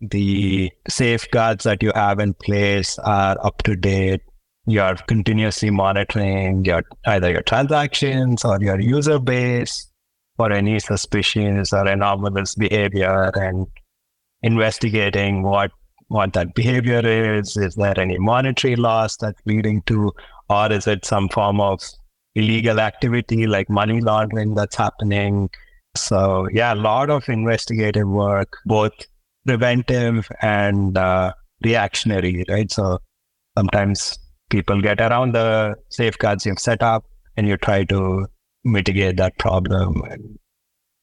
the 0.02 0.72
safeguards 0.88 1.64
that 1.64 1.82
you 1.82 1.92
have 1.96 2.20
in 2.20 2.34
place 2.34 3.00
are 3.00 3.38
up 3.46 3.64
to 3.64 3.76
date. 3.76 4.22
You're 4.66 4.96
continuously 4.96 5.70
monitoring 5.70 6.66
your 6.66 6.84
either 7.06 7.32
your 7.32 7.42
transactions 7.42 8.44
or 8.44 8.60
your 8.62 8.80
user 8.80 9.18
base 9.18 9.90
for 10.36 10.52
any 10.52 10.80
suspicious 10.80 11.72
or 11.72 11.88
anomalous 11.88 12.54
behavior 12.56 13.32
and 13.34 13.66
investigating 14.42 15.44
what 15.44 15.72
what 16.10 16.34
that 16.34 16.54
behavior 16.56 17.02
is. 17.36 17.58
Is 17.58 17.76
there 17.76 18.00
any 18.00 18.18
monetary 18.18 18.76
loss 18.76 19.18
that's 19.18 19.42
leading 19.46 19.82
to, 19.84 20.12
or 20.50 20.72
is 20.72 20.88
it 20.88 21.06
some 21.06 21.28
form 21.30 21.60
of 21.60 21.82
illegal 22.36 22.80
activity 22.80 23.48
like 23.48 23.70
money 23.70 24.00
laundering 24.00 24.56
that's 24.56 24.76
happening? 24.76 25.50
So 25.96 26.48
yeah, 26.54 26.74
a 26.74 26.76
lot 26.76 27.10
of 27.10 27.28
investigative 27.28 28.08
work, 28.08 28.54
both 28.66 28.94
preventive 29.46 30.30
and 30.42 30.98
uh, 30.98 31.34
reactionary, 31.64 32.46
right? 32.48 32.72
So 32.72 33.00
sometimes 33.58 34.18
people 34.50 34.82
get 34.82 35.02
around 35.02 35.34
the 35.34 35.76
safeguards 35.90 36.46
you've 36.46 36.60
set 36.60 36.82
up, 36.82 37.04
and 37.36 37.48
you 37.48 37.58
try 37.58 37.84
to 37.86 38.28
mitigate 38.64 39.18
that 39.18 39.38
problem 39.40 40.02
and 40.10 40.38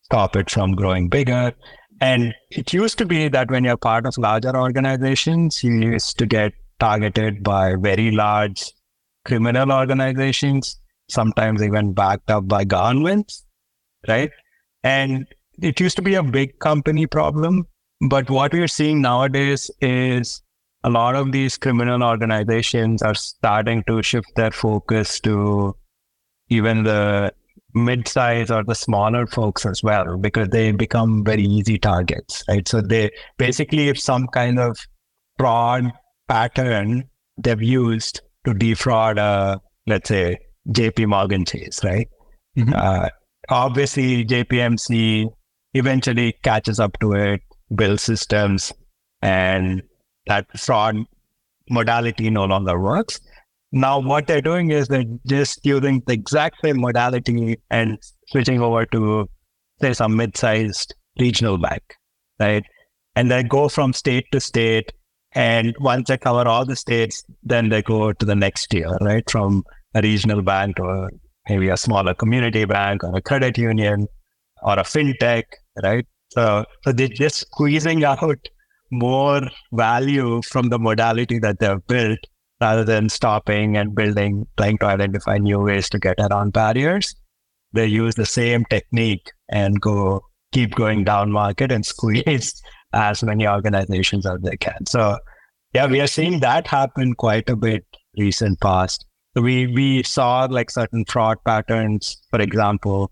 stop 0.02 0.36
it 0.36 0.50
from 0.50 0.72
growing 0.72 1.08
bigger. 1.08 1.52
And 2.00 2.34
it 2.50 2.72
used 2.72 2.98
to 2.98 3.06
be 3.06 3.28
that 3.28 3.50
when 3.50 3.64
you're 3.64 3.76
part 3.76 4.06
of 4.06 4.18
larger 4.18 4.56
organizations, 4.56 5.62
you 5.62 5.72
used 5.72 6.18
to 6.18 6.26
get 6.26 6.52
targeted 6.80 7.42
by 7.42 7.76
very 7.76 8.10
large 8.10 8.72
criminal 9.24 9.72
organizations, 9.72 10.78
sometimes 11.08 11.62
even 11.62 11.92
backed 11.92 12.30
up 12.30 12.46
by 12.48 12.64
governments, 12.64 13.44
right? 14.08 14.30
And 14.82 15.26
it 15.62 15.80
used 15.80 15.96
to 15.96 16.02
be 16.02 16.14
a 16.14 16.22
big 16.22 16.58
company 16.58 17.06
problem. 17.06 17.66
But 18.08 18.28
what 18.28 18.52
we're 18.52 18.68
seeing 18.68 19.00
nowadays 19.00 19.70
is 19.80 20.42
a 20.82 20.90
lot 20.90 21.14
of 21.14 21.32
these 21.32 21.56
criminal 21.56 22.02
organizations 22.02 23.02
are 23.02 23.14
starting 23.14 23.82
to 23.84 24.02
shift 24.02 24.28
their 24.36 24.50
focus 24.50 25.20
to 25.20 25.74
even 26.48 26.82
the 26.82 27.32
mid-size 27.74 28.50
or 28.50 28.62
the 28.64 28.74
smaller 28.74 29.26
folks 29.26 29.66
as 29.66 29.82
well 29.82 30.16
because 30.16 30.48
they 30.48 30.70
become 30.72 31.24
very 31.24 31.42
easy 31.42 31.78
targets 31.78 32.44
right? 32.48 32.66
So 32.68 32.80
they 32.80 33.10
basically 33.36 33.88
if 33.88 33.98
some 33.98 34.28
kind 34.28 34.58
of 34.58 34.78
fraud 35.38 35.92
pattern 36.28 37.04
they've 37.36 37.62
used 37.62 38.20
to 38.44 38.54
defraud 38.54 39.18
uh 39.18 39.58
let's 39.86 40.08
say 40.08 40.38
jp 40.68 41.06
morgan 41.08 41.44
chase 41.44 41.82
right? 41.82 42.08
Mm-hmm. 42.56 42.72
uh, 42.74 43.08
obviously 43.48 44.24
jpmc 44.24 45.26
eventually 45.74 46.34
catches 46.44 46.78
up 46.78 46.96
to 47.00 47.12
it 47.14 47.40
builds 47.74 48.02
systems 48.02 48.72
and 49.22 49.82
that 50.26 50.46
fraud 50.58 50.96
modality 51.68 52.30
no 52.30 52.44
longer 52.44 52.78
works 52.78 53.20
now, 53.74 53.98
what 53.98 54.28
they're 54.28 54.40
doing 54.40 54.70
is 54.70 54.86
they're 54.86 55.02
just 55.26 55.66
using 55.66 56.00
the 56.06 56.12
exact 56.12 56.58
same 56.62 56.80
modality 56.80 57.58
and 57.70 57.98
switching 58.28 58.60
over 58.60 58.86
to, 58.86 59.28
say, 59.80 59.92
some 59.92 60.14
mid 60.14 60.36
sized 60.36 60.94
regional 61.18 61.58
bank, 61.58 61.82
right? 62.38 62.62
And 63.16 63.32
they 63.32 63.42
go 63.42 63.68
from 63.68 63.92
state 63.92 64.26
to 64.30 64.38
state. 64.38 64.92
And 65.32 65.74
once 65.80 66.06
they 66.06 66.16
cover 66.16 66.46
all 66.48 66.64
the 66.64 66.76
states, 66.76 67.24
then 67.42 67.68
they 67.68 67.82
go 67.82 68.12
to 68.12 68.24
the 68.24 68.36
next 68.36 68.68
tier, 68.68 68.96
right? 69.00 69.28
From 69.28 69.64
a 69.96 70.02
regional 70.02 70.42
bank 70.42 70.78
or 70.78 71.10
maybe 71.48 71.68
a 71.68 71.76
smaller 71.76 72.14
community 72.14 72.64
bank 72.66 73.02
or 73.02 73.16
a 73.16 73.20
credit 73.20 73.58
union 73.58 74.06
or 74.62 74.74
a 74.74 74.84
fintech, 74.84 75.42
right? 75.82 76.06
So, 76.28 76.64
so 76.84 76.92
they're 76.92 77.08
just 77.08 77.40
squeezing 77.40 78.04
out 78.04 78.38
more 78.92 79.42
value 79.72 80.42
from 80.42 80.68
the 80.68 80.78
modality 80.78 81.40
that 81.40 81.58
they've 81.58 81.84
built 81.88 82.20
rather 82.60 82.84
than 82.84 83.08
stopping 83.08 83.76
and 83.76 83.94
building, 83.94 84.46
trying 84.56 84.78
to 84.78 84.86
identify 84.86 85.38
new 85.38 85.60
ways 85.60 85.88
to 85.90 85.98
get 85.98 86.18
around 86.18 86.52
barriers. 86.52 87.14
They 87.72 87.86
use 87.86 88.14
the 88.14 88.26
same 88.26 88.64
technique 88.66 89.30
and 89.48 89.80
go 89.80 90.22
keep 90.52 90.74
going 90.74 91.04
down 91.04 91.32
market 91.32 91.72
and 91.72 91.84
squeeze 91.84 92.62
as 92.92 93.22
many 93.22 93.46
organizations 93.46 94.24
as 94.24 94.40
they 94.42 94.56
can. 94.56 94.86
So 94.86 95.18
yeah, 95.74 95.86
we 95.86 96.00
are 96.00 96.06
seeing 96.06 96.40
that 96.40 96.68
happen 96.68 97.14
quite 97.14 97.50
a 97.50 97.56
bit 97.56 97.84
recent 98.16 98.60
past. 98.60 99.04
We 99.34 99.66
we 99.66 100.04
saw 100.04 100.46
like 100.48 100.70
certain 100.70 101.04
fraud 101.06 101.38
patterns, 101.44 102.16
for 102.30 102.40
example, 102.40 103.10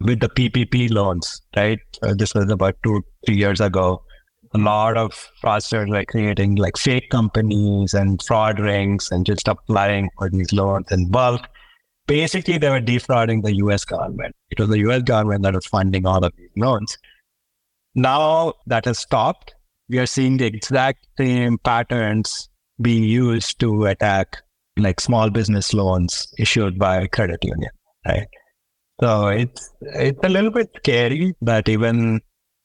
with 0.00 0.20
the 0.20 0.28
PPP 0.28 0.90
loans, 0.90 1.40
right? 1.56 1.78
Uh, 2.02 2.14
this 2.14 2.34
was 2.34 2.50
about 2.50 2.76
two, 2.84 3.02
three 3.24 3.36
years 3.36 3.60
ago. 3.60 4.02
A 4.54 4.58
lot 4.58 4.96
of 4.96 5.12
fraudsters 5.42 5.90
were 5.90 6.04
creating 6.04 6.56
like 6.56 6.76
fake 6.76 7.10
companies 7.10 7.92
and 7.92 8.22
fraud 8.22 8.60
rings 8.60 9.08
and 9.10 9.26
just 9.26 9.48
applying 9.48 10.10
for 10.16 10.30
these 10.30 10.52
loans 10.52 10.90
in 10.92 11.10
bulk. 11.10 11.48
Basically, 12.06 12.58
they 12.58 12.68
were 12.68 12.80
defrauding 12.80 13.42
the 13.42 13.56
US 13.56 13.84
government. 13.84 14.34
It 14.50 14.60
was 14.60 14.68
the 14.68 14.78
US 14.90 15.02
government 15.02 15.42
that 15.42 15.54
was 15.54 15.66
funding 15.66 16.06
all 16.06 16.24
of 16.24 16.32
these 16.36 16.50
loans. 16.56 16.96
Now 17.94 18.54
that 18.66 18.84
has 18.84 18.98
stopped. 18.98 19.54
We 19.88 19.98
are 19.98 20.06
seeing 20.06 20.38
the 20.38 20.46
exact 20.46 21.06
same 21.18 21.58
patterns 21.58 22.48
being 22.80 23.04
used 23.04 23.60
to 23.60 23.86
attack 23.86 24.38
like 24.76 25.00
small 25.00 25.30
business 25.30 25.72
loans 25.72 26.32
issued 26.38 26.78
by 26.78 27.06
credit 27.08 27.44
union, 27.44 27.70
right? 28.06 28.26
So 29.00 29.28
it's 29.28 29.70
it's 29.82 30.20
a 30.22 30.28
little 30.28 30.50
bit 30.50 30.70
scary 30.76 31.34
that 31.42 31.68
even 31.68 32.20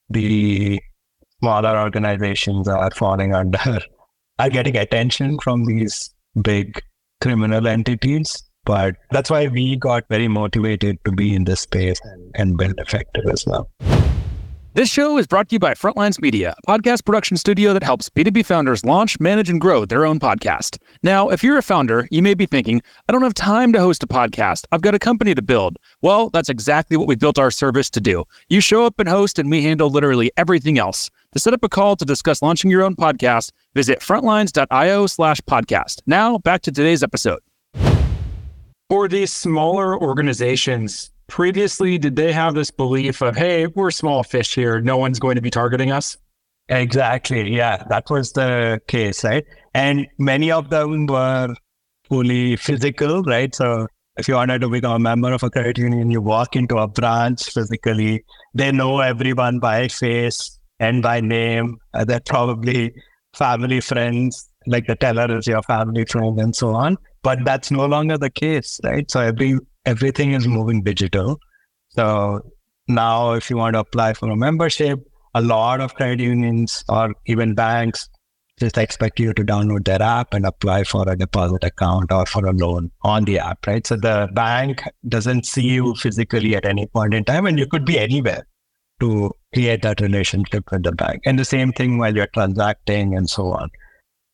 the 0.09 0.79
smaller 1.39 1.79
organizations 1.79 2.67
are 2.67 2.91
falling 2.91 3.33
under 3.33 3.79
are 4.39 4.49
getting 4.49 4.77
attention 4.77 5.37
from 5.39 5.65
these 5.65 6.13
big 6.41 6.81
criminal 7.21 7.67
entities. 7.67 8.43
But 8.65 8.95
that's 9.11 9.29
why 9.29 9.47
we 9.47 9.75
got 9.75 10.03
very 10.09 10.27
motivated 10.27 10.97
to 11.05 11.11
be 11.11 11.33
in 11.33 11.45
this 11.45 11.61
space 11.61 11.99
and, 12.03 12.31
and 12.35 12.57
build 12.57 12.75
Effectiv 12.77 13.31
as 13.31 13.45
well. 13.45 13.69
This 14.75 14.89
show 14.89 15.17
is 15.17 15.25
brought 15.25 15.49
to 15.49 15.55
you 15.55 15.59
by 15.59 15.73
Frontlines 15.73 16.21
Media, 16.21 16.53
a 16.65 16.71
podcast 16.71 17.03
production 17.03 17.35
studio 17.35 17.73
that 17.73 17.81
helps 17.81 18.07
B2B 18.07 18.45
founders 18.45 18.85
launch, 18.85 19.19
manage, 19.19 19.49
and 19.49 19.59
grow 19.59 19.83
their 19.83 20.05
own 20.05 20.19
podcast. 20.19 20.77
Now, 21.01 21.29
if 21.29 21.43
you're 21.43 21.57
a 21.57 21.63
founder, 21.63 22.07
you 22.11 22.21
may 22.21 22.35
be 22.35 22.45
thinking, 22.45 22.81
I 23.07 23.11
don't 23.11 23.23
have 23.23 23.33
time 23.33 23.73
to 23.73 23.79
host 23.79 24.03
a 24.03 24.07
podcast. 24.07 24.65
I've 24.71 24.81
got 24.81 24.93
a 24.93 24.99
company 24.99 25.33
to 25.33 25.41
build. 25.41 25.77
Well, 26.03 26.29
that's 26.29 26.49
exactly 26.49 26.97
what 26.97 27.07
we 27.07 27.15
built 27.15 27.39
our 27.39 27.49
service 27.49 27.89
to 27.89 27.99
do. 27.99 28.25
You 28.47 28.61
show 28.61 28.85
up 28.85 28.99
and 28.99 29.09
host, 29.09 29.39
and 29.39 29.49
we 29.49 29.63
handle 29.63 29.89
literally 29.89 30.31
everything 30.37 30.77
else. 30.77 31.09
To 31.33 31.39
set 31.39 31.53
up 31.53 31.63
a 31.63 31.69
call 31.69 31.95
to 31.95 32.05
discuss 32.05 32.41
launching 32.41 32.71
your 32.71 32.81
own 32.81 32.95
podcast, 32.95 33.51
visit 33.75 33.99
frontlines.io 33.99 35.05
slash 35.05 35.39
podcast. 35.41 36.01
Now, 36.07 36.39
back 36.39 36.63
to 36.63 36.71
today's 36.71 37.03
episode. 37.03 37.39
For 38.89 39.07
these 39.07 39.31
smaller 39.31 39.95
organizations, 40.01 41.11
previously 41.27 41.99
did 41.99 42.15
they 42.15 42.33
have 42.33 42.55
this 42.55 42.71
belief 42.71 43.21
of 43.21 43.37
hey 43.37 43.67
we're 43.67 43.91
small 43.91 44.23
fish 44.23 44.55
here. 44.55 44.81
No 44.81 44.97
one's 44.97 45.19
going 45.19 45.35
to 45.35 45.41
be 45.41 45.51
targeting 45.51 45.91
us 45.91 46.17
exactly. 46.69 47.55
Yeah 47.55 47.83
that 47.89 48.09
was 48.09 48.31
the 48.31 48.81
case 48.87 49.23
right? 49.23 49.45
And 49.75 50.07
many 50.17 50.51
of 50.51 50.71
them 50.71 51.05
were 51.05 51.53
fully 52.05 52.55
physical 52.55 53.21
right? 53.21 53.53
So 53.53 53.85
if 54.17 54.27
you 54.27 54.33
wanted 54.33 54.61
to 54.61 54.69
become 54.69 54.93
a 54.93 54.99
member 54.99 55.31
of 55.31 55.43
a 55.43 55.51
credit 55.51 55.77
union 55.77 56.09
you 56.09 56.19
walk 56.19 56.55
into 56.55 56.77
a 56.77 56.87
branch 56.87 57.51
physically. 57.51 58.25
They 58.55 58.71
know 58.71 58.99
everyone 58.99 59.59
by 59.59 59.89
face 59.89 60.58
and 60.79 61.01
by 61.01 61.19
name 61.19 61.77
uh, 61.93 62.03
they're 62.05 62.21
probably 62.25 62.93
family 63.33 63.79
friends 63.79 64.49
like 64.67 64.87
the 64.87 64.95
teller 64.95 65.37
is 65.37 65.47
your 65.47 65.61
family 65.63 66.05
friend 66.05 66.39
and 66.39 66.55
so 66.55 66.69
on 66.75 66.97
but 67.21 67.39
that's 67.45 67.71
no 67.71 67.85
longer 67.85 68.17
the 68.17 68.29
case 68.29 68.79
right 68.83 69.09
so 69.11 69.19
every 69.19 69.57
everything 69.85 70.33
is 70.33 70.47
moving 70.47 70.83
digital. 70.83 71.39
So 71.89 72.41
now, 72.87 73.33
if 73.33 73.49
you 73.49 73.57
want 73.57 73.73
to 73.75 73.79
apply 73.79 74.13
for 74.13 74.29
a 74.29 74.35
membership, 74.35 74.99
a 75.33 75.41
lot 75.41 75.81
of 75.81 75.95
credit 75.95 76.19
unions 76.19 76.83
or 76.89 77.13
even 77.25 77.55
banks 77.55 78.09
just 78.59 78.77
expect 78.77 79.19
you 79.19 79.33
to 79.33 79.43
download 79.43 79.85
their 79.85 80.01
app 80.01 80.33
and 80.33 80.45
apply 80.45 80.83
for 80.83 81.07
a 81.07 81.15
deposit 81.15 81.63
account 81.63 82.11
or 82.11 82.25
for 82.25 82.45
a 82.45 82.51
loan 82.51 82.91
on 83.03 83.23
the 83.23 83.39
app, 83.39 83.65
right? 83.65 83.87
So 83.87 83.95
the 83.95 84.27
bank 84.33 84.83
doesn't 85.07 85.45
see 85.45 85.61
you 85.61 85.95
physically 85.95 86.55
at 86.55 86.65
any 86.65 86.87
point 86.87 87.13
in 87.13 87.23
time, 87.23 87.45
and 87.45 87.57
you 87.57 87.67
could 87.67 87.85
be 87.85 87.97
anywhere 87.97 88.45
to 88.99 89.31
create 89.53 89.81
that 89.83 90.01
relationship 90.01 90.71
with 90.71 90.83
the 90.83 90.91
bank. 90.91 91.21
And 91.25 91.39
the 91.39 91.45
same 91.45 91.71
thing 91.71 91.97
while 91.97 92.15
you're 92.15 92.27
transacting 92.33 93.15
and 93.15 93.29
so 93.29 93.51
on. 93.51 93.69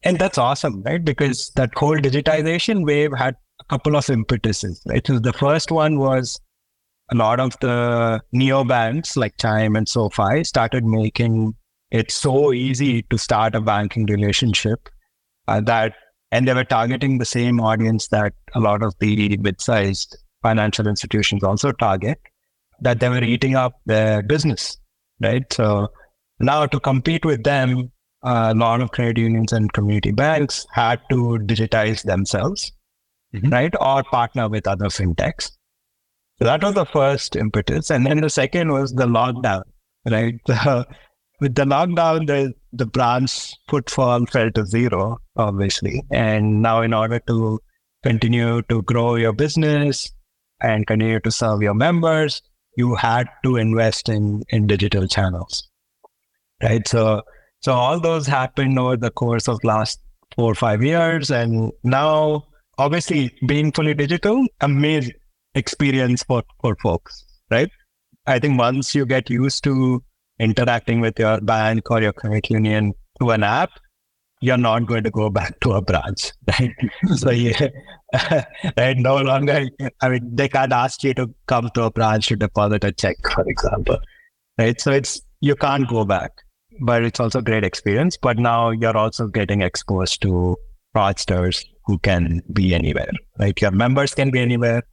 And 0.04 0.19
that's 0.19 0.38
awesome, 0.38 0.84
right? 0.84 1.04
Because 1.04 1.51
that 1.56 1.71
whole 1.75 1.97
digitization 1.97 2.86
wave 2.86 3.12
had 3.17 3.36
a 3.60 3.63
couple 3.65 3.95
of 3.95 4.10
impetuses. 4.10 4.82
Right? 4.86 5.06
So 5.06 5.19
the 5.19 5.34
first 5.34 5.71
one 5.71 5.99
was 5.99 6.39
a 7.12 7.15
lot 7.15 7.39
of 7.39 7.56
the 7.62 8.21
neobanks 8.34 9.15
like 9.15 9.38
Chime 9.38 9.75
and 9.75 9.88
SoFi 9.88 10.43
started 10.43 10.84
making 10.84 11.54
it 11.91 12.12
so 12.12 12.51
easy 12.51 13.04
to 13.04 13.17
start 13.17 13.56
a 13.56 13.62
banking 13.62 14.06
relationship 14.06 14.89
uh, 15.47 15.62
that, 15.62 15.93
and 16.32 16.47
they 16.47 16.54
were 16.54 16.63
targeting 16.63 17.19
the 17.19 17.25
same 17.25 17.60
audience 17.60 18.08
that 18.08 18.34
a 18.54 18.60
lot 18.60 18.84
of 18.84 18.93
the 18.99 19.38
mid-sized 19.38 20.17
financial 20.41 20.88
institutions 20.88 21.43
also 21.43 21.71
target, 21.71 22.19
that 22.82 23.00
they 23.00 23.10
were 23.10 23.24
eating 23.24 23.56
up 23.56 23.74
their 23.86 24.22
business, 24.22 24.78
right? 25.22 25.52
So 25.52 25.90
now 26.40 26.66
to 26.66 26.80
compete 26.80 27.26
with 27.26 27.44
them, 27.44 27.92
a 28.24 28.54
lot 28.56 28.82
of 28.82 28.92
credit 28.92 29.18
unions 29.18 29.54
and 29.54 29.72
community 29.72 30.12
banks 30.12 30.66
had 30.72 31.00
to 31.10 31.40
digitize 31.46 32.04
themselves 32.04 32.72
mm-hmm. 33.36 33.50
right? 33.50 33.74
Or 33.80 34.04
partner 34.04 34.50
with 34.50 34.68
other 34.68 34.86
fintechs. 34.86 35.52
So 36.38 36.46
that 36.46 36.64
was 36.64 36.74
the 36.74 36.86
first 36.86 37.36
impetus. 37.36 37.90
And 37.90 38.06
then 38.06 38.22
the 38.22 38.30
second 38.30 38.72
was 38.72 38.94
the 38.94 39.06
lockdown, 39.06 39.64
right? 40.10 40.36
with 41.40 41.56
the 41.56 41.64
lockdown, 41.64 42.28
the, 42.28 42.54
the 42.74 42.86
branch 42.86 43.54
footfall 43.70 44.26
fell 44.26 44.52
to 44.52 44.66
zero, 44.66 45.18
obviously. 45.38 46.04
And 46.12 46.62
now, 46.62 46.82
in 46.82 46.94
order 46.94 47.20
to 47.28 47.60
continue 48.04 48.62
to 48.64 48.82
grow 48.82 49.16
your 49.16 49.34
business 49.34 50.12
and 50.62 50.86
continue 50.86 51.20
to 51.22 51.32
serve 51.32 51.62
your 51.62 51.74
members, 51.74 52.42
you 52.78 52.96
had 52.96 53.28
to 53.44 53.58
invest 53.58 54.10
in, 54.10 54.44
in 54.50 54.68
digital 54.68 55.08
channels, 55.08 55.68
right? 56.62 56.88
So, 56.88 57.22
so 57.62 57.74
all 57.74 58.00
those 58.00 58.28
happened 58.28 58.78
over 58.78 58.98
the 58.98 59.12
course 59.12 59.48
of 59.48 59.64
last 59.64 60.00
four 60.36 60.52
or 60.52 60.56
five 60.56 60.84
years. 60.84 61.32
And 61.32 61.72
now 61.84 62.44
obviously 62.78 63.34
being 63.46 63.72
fully 63.72 63.94
digital, 63.94 64.46
amazing 64.62 65.16
experience 65.56 66.24
for, 66.24 66.44
for 66.62 66.76
folks, 66.82 67.26
right? 67.50 67.70
I 68.28 68.40
think 68.40 68.60
once 68.60 68.94
you 68.94 69.06
get 69.06 69.30
used 69.30 69.64
to 69.64 70.04
interacting 70.40 71.00
with 71.00 71.18
your 71.18 71.40
bank 71.42 71.90
or 71.90 72.02
your 72.02 72.14
credit 72.14 72.50
union 72.50 72.94
through 73.18 73.32
an 73.32 73.44
app, 73.44 73.70
you're 74.41 74.58
not 74.58 74.86
going 74.86 75.04
to 75.04 75.12
go 75.12 75.30
back 75.30 75.60
to 75.62 75.74
a 75.74 75.82
branch, 75.82 76.32
right? 76.48 76.74
so 77.15 77.32
yeah, 77.32 77.69
right, 78.78 78.98
no 78.98 79.17
longer, 79.17 79.67
I 80.02 80.10
mean, 80.10 80.36
they 80.36 80.50
can't 80.50 80.74
ask 80.74 81.04
you 81.04 81.13
to 81.15 81.34
come 81.48 81.69
to 81.74 81.84
a 81.84 81.91
branch 81.91 82.28
to 82.28 82.36
deposit 82.36 82.84
a 82.84 82.91
check, 82.91 83.17
for 83.34 83.48
example, 83.48 83.98
right? 84.58 84.80
So 84.80 84.91
it's, 84.91 85.21
you 85.41 85.56
can't 85.56 85.88
go 85.88 86.06
back, 86.06 86.32
but 86.82 87.04
it's 87.04 87.19
also 87.19 87.39
a 87.39 87.43
great 87.43 87.63
experience. 87.63 88.17
But 88.17 88.38
now 88.38 88.71
you're 88.71 88.98
also 88.98 89.28
getting 89.28 89.62
exposed 89.62 90.21
to 90.24 90.58
fraudsters 90.95 91.65
who 91.86 91.98
can 92.00 92.41
be 92.52 92.74
anywhere, 92.74 93.12
right? 93.39 93.60
Your 93.62 93.71
members 93.71 94.13
can 94.13 94.32
be 94.32 94.39
anywhere, 94.39 94.84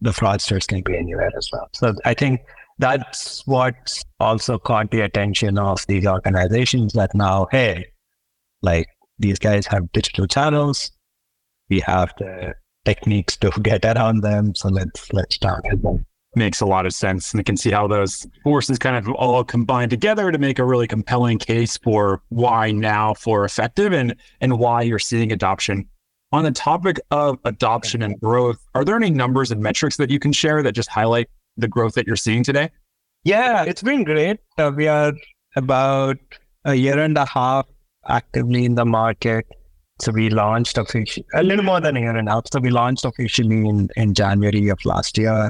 the 0.00 0.10
fraudsters 0.10 0.66
can 0.66 0.82
be 0.82 0.96
anywhere 0.96 1.30
as 1.36 1.48
well. 1.52 1.68
So 1.72 1.94
I 2.04 2.14
think 2.14 2.40
that's 2.78 3.46
what 3.46 3.74
also 4.20 4.58
caught 4.58 4.90
the 4.90 5.00
attention 5.02 5.58
of 5.58 5.84
these 5.86 6.06
organizations 6.06 6.92
that 6.94 7.14
now, 7.14 7.46
hey, 7.50 7.86
like 8.64 8.88
these 9.18 9.38
guys 9.38 9.66
have 9.66 9.92
digital 9.92 10.26
channels, 10.26 10.90
we 11.70 11.80
have 11.80 12.12
the 12.18 12.54
techniques 12.84 13.36
to 13.38 13.50
get 13.62 13.84
around 13.84 14.22
them, 14.22 14.54
so 14.54 14.68
let's 14.68 15.12
let's 15.12 15.38
target 15.38 15.82
them 15.82 16.06
makes 16.36 16.60
a 16.60 16.66
lot 16.66 16.86
of 16.86 16.92
sense. 16.92 17.32
And 17.32 17.40
I 17.40 17.42
can 17.42 17.56
see 17.56 17.70
how 17.70 17.86
those 17.86 18.26
forces 18.42 18.78
kind 18.78 18.96
of 18.96 19.12
all 19.14 19.44
combine 19.44 19.88
together 19.88 20.30
to 20.30 20.38
make 20.38 20.58
a 20.58 20.64
really 20.64 20.86
compelling 20.86 21.38
case 21.38 21.76
for 21.78 22.22
why 22.28 22.72
now 22.72 23.14
for 23.14 23.46
Effectiv 23.46 23.94
and 23.94 24.14
and 24.40 24.58
why 24.58 24.82
you're 24.82 24.98
seeing 24.98 25.32
adoption. 25.32 25.88
On 26.32 26.42
the 26.42 26.50
topic 26.50 26.98
of 27.10 27.38
adoption 27.44 28.02
and 28.02 28.18
growth, 28.20 28.58
are 28.74 28.84
there 28.84 28.96
any 28.96 29.10
numbers 29.10 29.52
and 29.52 29.62
metrics 29.62 29.96
that 29.98 30.10
you 30.10 30.18
can 30.18 30.32
share 30.32 30.62
that 30.62 30.72
just 30.72 30.88
highlight 30.88 31.28
the 31.56 31.68
growth 31.68 31.94
that 31.94 32.06
you're 32.06 32.16
seeing 32.16 32.42
today? 32.42 32.70
Yeah, 33.22 33.64
it's 33.64 33.82
been 33.82 34.04
great. 34.04 34.40
Uh, 34.58 34.72
we 34.74 34.88
are 34.88 35.12
about 35.54 36.16
a 36.64 36.74
year 36.74 36.98
and 36.98 37.16
a 37.16 37.24
half 37.24 37.66
actively 38.08 38.64
in 38.64 38.74
the 38.74 38.84
market. 38.84 39.46
So 40.00 40.12
we 40.12 40.28
launched 40.28 40.76
officially 40.76 41.24
a 41.34 41.42
little 41.42 41.64
more 41.64 41.80
than 41.80 41.96
a 41.96 42.00
year 42.00 42.16
and 42.16 42.28
a 42.28 42.32
half. 42.32 42.44
So 42.52 42.60
we 42.60 42.70
launched 42.70 43.04
officially 43.04 43.68
in, 43.68 43.88
in 43.96 44.14
January 44.14 44.68
of 44.68 44.84
last 44.84 45.16
year. 45.16 45.48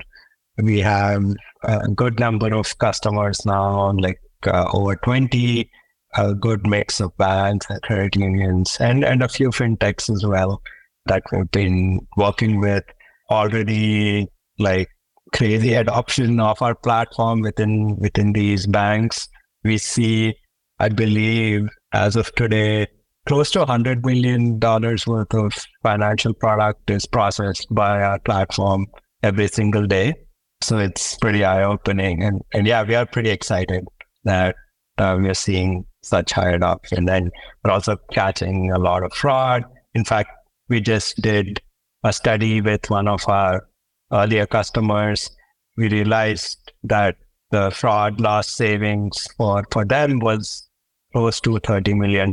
We 0.58 0.80
have 0.80 1.22
a 1.64 1.88
good 1.88 2.20
number 2.20 2.54
of 2.54 2.76
customers 2.78 3.44
now, 3.44 3.92
like 3.92 4.20
uh, 4.46 4.70
over 4.72 4.96
20, 4.96 5.70
a 6.16 6.34
good 6.34 6.66
mix 6.66 7.00
of 7.00 7.16
banks 7.16 7.66
and 7.68 7.82
credit 7.82 8.16
unions, 8.16 8.76
and, 8.78 9.04
and 9.04 9.22
a 9.22 9.28
few 9.28 9.48
fintechs 9.48 10.12
as 10.14 10.24
well 10.24 10.62
that 11.06 11.22
we've 11.32 11.50
been 11.50 12.00
working 12.16 12.60
with 12.60 12.84
already 13.30 14.28
like 14.58 14.88
crazy 15.34 15.74
adoption 15.74 16.38
of 16.40 16.60
our 16.62 16.74
platform 16.74 17.40
within 17.40 17.96
within 17.96 18.32
these 18.32 18.66
banks. 18.66 19.28
We 19.64 19.78
see, 19.78 20.34
I 20.78 20.88
believe, 20.88 21.68
as 21.92 22.16
of 22.16 22.34
today, 22.34 22.88
close 23.26 23.50
to 23.52 23.64
$100 23.64 24.04
million 24.04 24.58
worth 24.60 25.34
of 25.34 25.54
financial 25.82 26.34
product 26.34 26.90
is 26.90 27.06
processed 27.06 27.66
by 27.70 28.02
our 28.02 28.18
platform 28.18 28.86
every 29.22 29.48
single 29.48 29.86
day. 29.86 30.14
So 30.62 30.78
it's 30.78 31.16
pretty 31.18 31.44
eye 31.44 31.62
opening. 31.62 32.22
And, 32.22 32.42
and 32.52 32.66
yeah, 32.66 32.82
we 32.82 32.94
are 32.94 33.06
pretty 33.06 33.30
excited 33.30 33.84
that 34.24 34.56
uh, 34.98 35.16
we 35.20 35.28
are 35.28 35.34
seeing 35.34 35.84
such 36.02 36.32
high 36.32 36.50
adoption. 36.50 36.98
And 36.98 37.08
then 37.08 37.30
we're 37.62 37.70
also 37.70 37.96
catching 38.12 38.70
a 38.70 38.78
lot 38.78 39.02
of 39.02 39.12
fraud. 39.12 39.64
In 39.94 40.04
fact, 40.04 40.30
we 40.68 40.80
just 40.80 41.20
did 41.20 41.60
a 42.02 42.12
study 42.12 42.60
with 42.60 42.90
one 42.90 43.08
of 43.08 43.26
our 43.28 43.66
earlier 44.12 44.46
customers. 44.46 45.30
We 45.76 45.88
realized 45.88 46.72
that 46.84 47.16
the 47.54 47.70
fraud 47.70 48.20
loss 48.20 48.48
savings 48.50 49.28
for, 49.36 49.64
for 49.70 49.84
them 49.84 50.18
was 50.18 50.68
close 51.12 51.40
to 51.40 51.50
$30 51.50 51.96
million 51.96 52.32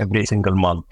every 0.00 0.24
single 0.24 0.56
month. 0.56 0.86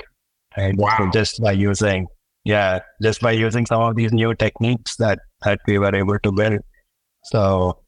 Right. 0.56 0.76
Wow. 0.76 0.96
So 0.98 1.10
just 1.10 1.40
by 1.40 1.52
using, 1.52 2.06
yeah, 2.44 2.80
just 3.00 3.22
by 3.22 3.32
using 3.32 3.64
some 3.64 3.80
of 3.80 3.96
these 3.96 4.12
new 4.12 4.34
techniques 4.34 4.96
that, 4.96 5.20
that 5.44 5.60
we 5.66 5.78
were 5.78 5.94
able 5.94 6.18
to 6.18 6.30
build. 6.30 6.60
So 7.24 7.78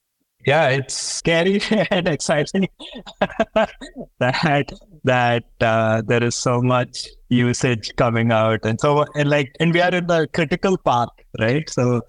yeah, 0.46 0.68
it's 0.68 0.94
scary 0.94 1.60
and 1.90 2.08
exciting 2.08 2.68
that 4.18 4.72
that 5.04 5.44
uh, 5.60 6.02
there 6.06 6.22
is 6.22 6.34
so 6.34 6.60
much 6.60 7.06
usage 7.28 7.94
coming 7.96 8.32
out, 8.32 8.64
and 8.64 8.80
so 8.80 9.04
and 9.14 9.30
like 9.30 9.52
and 9.60 9.72
we 9.72 9.80
are 9.80 9.94
in 9.94 10.06
the 10.08 10.26
critical 10.34 10.76
path, 10.76 11.08
right? 11.38 11.68
So 11.70 12.02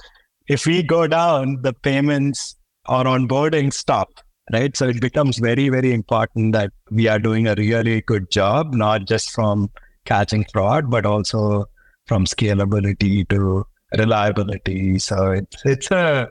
if 0.47 0.65
we 0.65 0.81
go 0.81 1.05
down, 1.07 1.61
the 1.61 1.73
payments 1.73 2.55
or 2.87 3.03
onboarding 3.03 3.71
stop, 3.73 4.09
right? 4.51 4.75
So 4.75 4.87
it 4.87 5.01
becomes 5.01 5.37
very 5.37 5.69
very 5.69 5.93
important 5.93 6.53
that 6.53 6.71
we 6.91 7.07
are 7.07 7.19
doing 7.19 7.47
a 7.47 7.55
really 7.55 8.01
good 8.01 8.29
job, 8.31 8.73
not 8.73 9.05
just 9.05 9.31
from 9.31 9.69
catching 10.05 10.45
fraud, 10.51 10.89
but 10.89 11.05
also 11.05 11.65
from 12.07 12.25
scalability 12.25 13.27
to 13.29 13.65
reliability. 13.97 14.99
So 14.99 15.31
it's 15.31 15.57
it's 15.65 15.91
a 15.91 16.29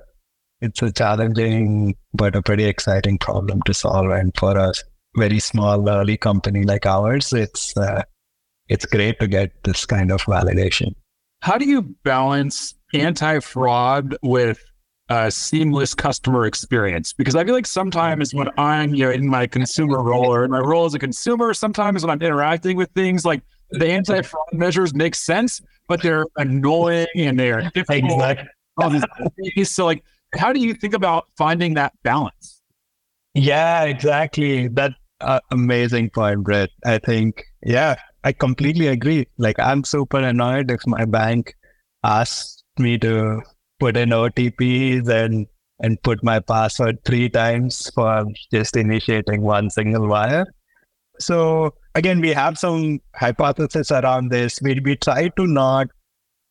it's 0.61 0.83
a 0.83 0.93
challenging 0.93 1.97
but 2.15 2.37
a 2.37 2.43
pretty 2.43 2.65
exciting 2.65 3.19
problem 3.19 3.62
to 3.62 3.75
solve. 3.75 4.11
And 4.11 4.33
for 4.37 4.57
a 4.57 4.73
very 5.17 5.41
small 5.41 5.88
early 5.88 6.17
company 6.17 6.65
like 6.65 6.87
ours, 6.87 7.33
it's 7.33 7.77
uh, 7.77 8.03
it's 8.69 8.87
great 8.87 9.19
to 9.21 9.27
get 9.27 9.53
this 9.65 9.85
kind 9.85 10.11
of 10.11 10.23
validation. 10.23 10.95
How 11.41 11.59
do 11.59 11.67
you 11.67 11.83
balance 12.05 12.75
anti-fraud 12.95 14.17
with 14.23 14.62
a 15.12 15.31
seamless 15.31 15.94
customer 15.94 16.46
experience? 16.46 17.12
Because 17.12 17.35
I 17.35 17.44
feel 17.44 17.55
like 17.55 17.66
sometimes 17.66 18.35
when 18.35 18.48
I'm 18.59 18.94
you 18.94 19.05
know 19.05 19.11
in 19.11 19.29
my 19.29 19.46
consumer 19.46 20.03
role 20.03 20.33
or 20.35 20.44
in 20.44 20.51
my 20.51 20.61
role 20.61 20.85
as 20.85 20.94
a 20.94 20.98
consumer, 20.98 21.55
sometimes 21.55 22.03
when 22.03 22.11
I'm 22.11 22.22
interacting 22.22 22.77
with 22.77 22.90
things 22.92 23.25
like 23.25 23.42
the 23.70 23.88
anti-fraud 23.88 24.53
measures 24.53 24.94
make 24.94 25.14
sense, 25.14 25.61
but 25.88 26.03
they're 26.03 26.27
annoying 26.37 27.07
and 27.16 27.38
they're 27.38 27.70
difficult. 27.75 28.38
Exactly. 28.79 29.64
So 29.64 29.87
like 29.87 30.03
how 30.35 30.53
do 30.53 30.61
you 30.61 30.75
think 30.75 30.94
about 30.94 31.27
finding 31.37 31.75
that 31.75 31.92
balance? 32.03 32.62
Yeah, 33.35 33.85
exactly. 33.85 34.68
That 34.68 34.92
uh, 35.20 35.40
amazing 35.51 36.11
point, 36.11 36.42
Brett. 36.42 36.70
I 36.85 36.98
think, 36.98 37.44
yeah, 37.62 37.96
I 38.25 38.33
completely 38.33 38.88
agree. 38.88 39.27
Like, 39.38 39.59
I'm 39.59 39.85
super 39.85 40.18
annoyed 40.18 40.70
if 40.70 40.87
my 40.87 41.05
bank 41.05 41.55
asks 42.03 42.62
me 42.79 42.98
to 42.98 43.42
put 43.83 43.97
in 43.97 44.11
OTPs 44.11 45.09
and 45.09 45.47
and 45.81 46.01
put 46.03 46.23
my 46.23 46.38
password 46.38 46.99
three 47.05 47.29
times 47.29 47.90
for 47.97 48.25
just 48.53 48.77
initiating 48.77 49.42
one 49.42 49.71
single 49.71 50.07
wire. 50.07 50.47
So 51.18 51.75
again, 51.97 52.21
we 52.21 52.29
have 52.29 52.57
some 52.57 53.01
hypothesis 53.16 53.90
around 53.90 54.31
this. 54.31 54.61
We 54.62 54.79
we 54.85 54.95
try 54.97 55.29
to 55.40 55.47
not, 55.49 55.88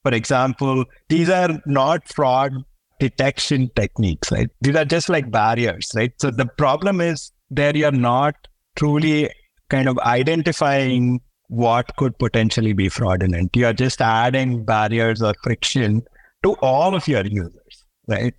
for 0.04 0.14
example, 0.14 0.84
these 1.08 1.30
are 1.30 1.62
not 1.66 2.10
fraud 2.10 2.52
detection 3.00 3.72
techniques, 3.78 4.32
right? 4.32 4.50
These 4.60 4.76
are 4.76 4.86
just 4.86 5.08
like 5.08 5.32
barriers, 5.32 5.90
right? 5.96 6.12
So 6.20 6.32
the 6.32 6.50
problem 6.58 7.00
is 7.00 7.32
there 7.50 7.76
you're 7.76 8.00
not 8.04 8.36
truly 8.76 9.30
kind 9.70 9.88
of 9.88 9.98
identifying 10.00 11.22
what 11.48 11.96
could 11.96 12.18
potentially 12.20 12.74
be 12.74 12.90
fraudulent. 12.90 13.56
You're 13.56 13.74
just 13.74 14.02
adding 14.02 14.66
barriers 14.66 15.22
or 15.22 15.34
friction 15.44 16.04
to 16.44 16.54
all 16.62 16.96
of 16.96 17.08
your 17.08 17.26
users, 17.26 17.86
right? 18.08 18.34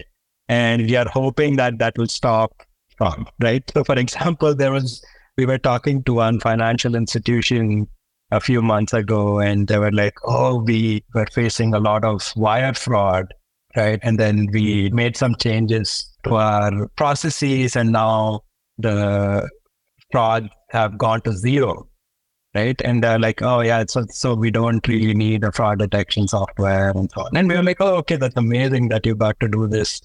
And 0.49 0.83
we 0.83 0.97
are 0.97 1.09
hoping 1.09 1.57
that 1.57 1.79
that 1.79 1.97
will 1.97 2.09
stop 2.09 2.53
fraud, 2.97 3.31
right? 3.41 3.63
So 3.73 3.85
for 3.85 3.99
example, 3.99 4.55
there 4.55 4.73
was, 4.73 5.03
we 5.37 5.47
were 5.47 5.59
talking 5.59 6.03
to 6.05 6.15
one 6.15 6.41
financial 6.41 6.95
institution 6.95 7.87
a 8.31 8.41
few 8.41 8.63
months 8.63 8.93
ago 8.93 9.39
and 9.41 9.69
they 9.69 9.79
were 9.79 9.93
like, 9.93 10.15
oh, 10.25 10.63
we 10.63 11.05
were 11.15 11.27
facing 11.33 11.75
a 11.75 11.79
lot 11.79 12.05
of 12.05 12.33
wire 12.37 12.75
fraud 12.75 13.33
right? 13.77 13.99
And 14.03 14.19
then 14.19 14.49
we 14.53 14.91
made 14.91 15.17
some 15.17 15.35
changes 15.37 16.09
to 16.25 16.37
our 16.37 16.89
processes, 16.97 17.77
and 17.77 17.93
now 17.93 18.41
the 18.79 19.49
fraud 20.11 20.49
have 20.71 20.99
gone 20.99 21.21
to 21.23 21.33
zero, 21.33 21.89
right? 22.55 22.81
And 22.85 23.03
they're 23.03 23.19
like, 23.19 23.43
oh 23.43 23.61
yeah, 23.61 23.85
so 23.89 24.05
so 24.11 24.35
we 24.35 24.51
don't 24.51 24.87
really 24.87 25.15
need 25.15 25.45
a 25.45 25.53
fraud 25.53 25.79
detection 25.79 26.29
software 26.29 26.91
and 26.91 27.11
so 27.11 27.23
on. 27.23 27.37
And 27.37 27.49
we 27.49 27.57
were 27.57 27.63
like, 27.63 27.81
oh 27.81 27.97
okay, 27.97 28.17
that's 28.17 28.37
amazing 28.37 28.89
that 28.89 29.07
you 29.07 29.15
got 29.15 29.39
to 29.41 29.49
do 29.49 29.67
this 29.67 30.01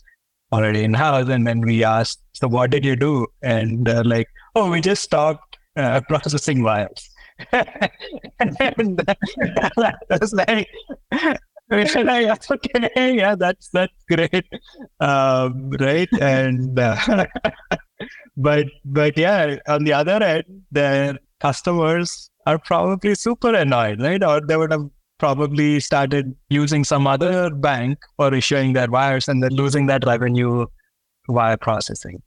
already 0.51 0.83
in 0.83 0.93
house. 0.93 1.29
And 1.29 1.45
then 1.45 1.61
we 1.61 1.83
asked, 1.83 2.21
so 2.33 2.47
what 2.47 2.71
did 2.71 2.85
you 2.85 2.95
do? 2.95 3.27
And 3.41 3.85
they're 3.85 4.03
like, 4.03 4.27
oh, 4.55 4.71
we 4.71 4.81
just 4.81 5.03
stopped 5.03 5.57
uh, 5.75 6.01
processing 6.07 6.63
wires. 6.63 7.09
and 7.51 7.75
I 9.79 9.93
was 10.19 10.33
like, 10.33 10.69
okay, 11.69 13.15
yeah, 13.15 13.35
that's 13.35 13.69
that's 13.69 13.93
great, 14.09 14.45
um, 14.99 15.69
right? 15.71 16.07
And 16.19 16.79
uh, 16.79 17.25
but 18.37 18.67
but 18.85 19.17
yeah, 19.17 19.57
on 19.67 19.83
the 19.83 19.93
other 19.93 20.23
end, 20.23 20.63
their 20.71 21.19
customers 21.39 22.29
are 22.47 22.57
probably 22.57 23.13
super 23.13 23.53
annoyed, 23.53 24.01
right? 24.01 24.23
Or 24.23 24.41
they 24.41 24.57
would 24.57 24.71
have 24.71 24.85
probably 25.19 25.79
started 25.79 26.35
using 26.49 26.83
some 26.83 27.07
other 27.07 27.49
bank 27.49 27.99
for 28.15 28.33
issuing 28.33 28.73
their 28.73 28.89
wires, 28.89 29.27
and 29.27 29.43
then 29.43 29.51
losing 29.51 29.87
that 29.87 30.05
revenue 30.05 30.65
wire 31.27 31.57
processing, 31.57 32.21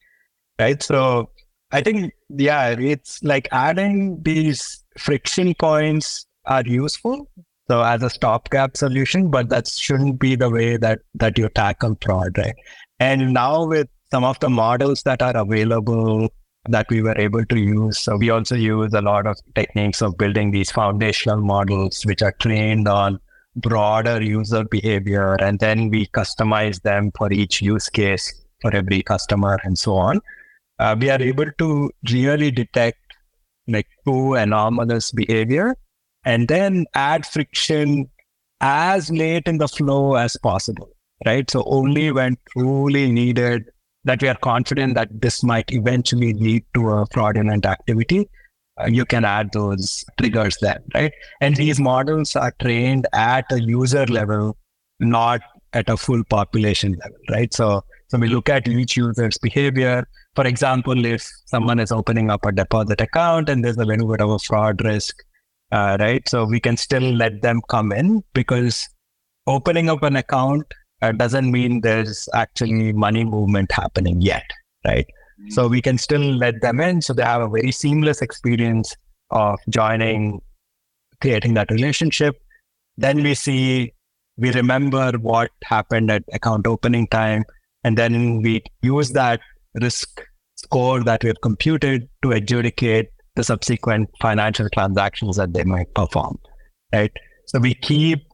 right? 0.59 0.83
So 0.83 1.31
I 1.73 1.83
think 1.83 2.13
yeah, 2.29 2.77
it's 2.79 3.23
like 3.23 3.49
adding 3.53 4.23
these 4.23 4.85
friction 4.99 5.55
points 5.55 6.27
are 6.47 6.65
useful 6.67 7.27
so 7.71 7.83
as 7.83 8.03
a 8.03 8.11
stopgap 8.11 8.77
solution, 8.77 9.31
but 9.31 9.49
that 9.51 9.69
shouldn't 9.69 10.19
be 10.19 10.35
the 10.35 10.51
way 10.51 10.77
that 10.77 10.99
that 11.15 11.39
you 11.39 11.49
tackle 11.49 11.97
fraud, 12.03 12.37
right? 12.37 12.57
And 12.99 13.33
now 13.33 13.65
with 13.65 13.87
some 14.11 14.25
of 14.25 14.41
the 14.41 14.51
models 14.51 15.05
that 15.05 15.23
are 15.23 15.37
available 15.37 16.29
that 16.69 16.87
we 16.91 17.03
were 17.03 17.17
able 17.19 17.45
to 17.47 17.59
use, 17.59 17.99
so 17.99 18.17
we 18.17 18.31
also 18.31 18.55
use 18.55 18.93
a 18.93 19.01
lot 19.01 19.27
of 19.27 19.39
techniques 19.55 20.03
of 20.03 20.19
building 20.19 20.51
these 20.51 20.71
foundational 20.71 21.41
models, 21.41 22.03
which 22.05 22.23
are 22.23 22.35
trained 22.41 22.87
on 22.87 23.19
broader 23.57 24.23
user 24.23 24.65
behavior, 24.65 25.35
and 25.41 25.59
then 25.59 25.89
we 25.89 26.07
customize 26.07 26.83
them 26.83 27.11
for 27.17 27.33
each 27.33 27.63
use 27.63 27.89
case 27.89 28.33
for 28.61 28.75
every 28.75 29.03
customer 29.03 29.59
and 29.65 29.79
so 29.79 29.95
on. 29.95 30.21
Uh, 30.79 30.97
we 30.99 31.11
are 31.11 31.21
able 31.21 31.51
to 31.59 31.91
really 32.11 32.51
detect 32.51 32.99
like 33.69 33.87
true 34.05 34.35
anomalous 34.35 35.13
behavior 35.13 35.77
and 36.25 36.49
then 36.49 36.87
add 36.95 37.25
friction 37.27 38.09
as 38.61 39.11
late 39.11 39.47
in 39.47 39.59
the 39.59 39.69
flow 39.69 40.15
as 40.15 40.37
possible, 40.43 40.89
right? 41.25 41.51
So 41.51 41.65
only 41.67 42.13
when 42.13 42.37
truly 42.51 43.11
needed 43.11 43.65
that 44.05 44.23
we 44.23 44.29
are 44.29 44.37
confident 44.37 44.95
that 44.95 45.09
this 45.21 45.43
might 45.43 45.71
eventually 45.73 46.33
lead 46.33 46.65
to 46.75 46.91
a 46.91 47.07
fraudulent 47.13 47.67
activity, 47.67 48.29
uh, 48.81 48.87
you 48.87 49.05
can 49.05 49.25
add 49.25 49.53
those 49.53 50.05
triggers 50.19 50.57
then, 50.61 50.79
right? 50.95 51.13
And 51.41 51.57
these 51.57 51.79
models 51.79 52.37
are 52.37 52.53
trained 52.61 53.07
at 53.13 53.51
a 53.51 53.61
user 53.61 54.07
level, 54.07 54.57
not 55.01 55.41
at 55.73 55.89
a 55.89 55.97
full 55.97 56.25
population 56.25 56.93
level, 56.93 57.19
right? 57.31 57.53
So, 57.53 57.85
so 58.09 58.19
we 58.19 58.29
look 58.29 58.49
at 58.49 58.67
each 58.69 58.97
user's 58.97 59.39
behavior. 59.39 60.07
For 60.35 60.47
example, 60.47 61.05
if 61.05 61.29
someone 61.47 61.79
is 61.79 61.93
opening 61.93 62.31
up 62.31 62.45
a 62.47 62.53
deposit 62.53 63.01
account 63.01 63.49
and 63.49 63.65
there's 63.65 63.77
a 63.77 63.85
little 63.85 64.09
bit 64.09 64.21
of 64.21 64.31
a 64.31 64.39
fraud 64.39 64.83
risk, 64.85 65.17
uh, 65.73 65.97
right? 66.01 66.27
So 66.29 66.45
we 66.45 66.61
can 66.61 66.77
still 66.77 67.03
let 67.03 67.43
them 67.43 67.61
come 67.69 67.93
in 67.93 68.23
because 68.35 68.89
opening 69.47 69.91
up 69.91 70.03
an 70.03 70.17
account 70.17 70.65
uh, 71.03 71.13
doesn't 71.13 71.51
mean 71.51 71.81
there's 71.81 72.29
actually 72.35 72.93
money 72.93 73.25
movement 73.25 73.73
happening 73.73 74.21
yet, 74.21 74.49
right? 74.87 75.07
Mm-hmm. 75.07 75.51
So 75.51 75.69
we 75.69 75.81
can 75.81 75.99
still 75.99 76.21
let 76.21 76.61
them 76.61 76.81
in 76.81 77.03
so 77.03 77.13
they 77.13 77.23
have 77.23 77.43
a 77.43 77.49
very 77.49 77.73
seamless 77.73 78.23
experience 78.23 78.95
of 79.31 79.59
joining, 79.69 80.41
creating 81.21 81.55
that 81.55 81.71
relationship. 81.71 82.37
Then 82.97 83.23
we 83.23 83.35
see, 83.35 83.95
we 84.37 84.53
remember 84.53 85.13
what 85.13 85.51
happened 85.65 86.11
at 86.11 86.25
account 86.33 86.67
opening 86.67 87.07
time. 87.09 87.45
And 87.85 87.97
then 87.97 88.43
we 88.43 88.63
use 88.83 89.13
that 89.13 89.41
risk 89.81 90.23
score 90.57 91.03
that 91.05 91.25
we've 91.25 91.41
computed 91.41 92.09
to 92.23 92.33
adjudicate 92.33 93.09
the 93.37 93.45
subsequent 93.45 94.11
financial 94.21 94.69
transactions 94.71 95.37
that 95.37 95.55
they 95.55 95.65
might 95.65 95.95
perform. 95.95 96.39
Right. 96.93 97.13
So 97.47 97.59
we 97.59 97.75
keep 97.75 98.25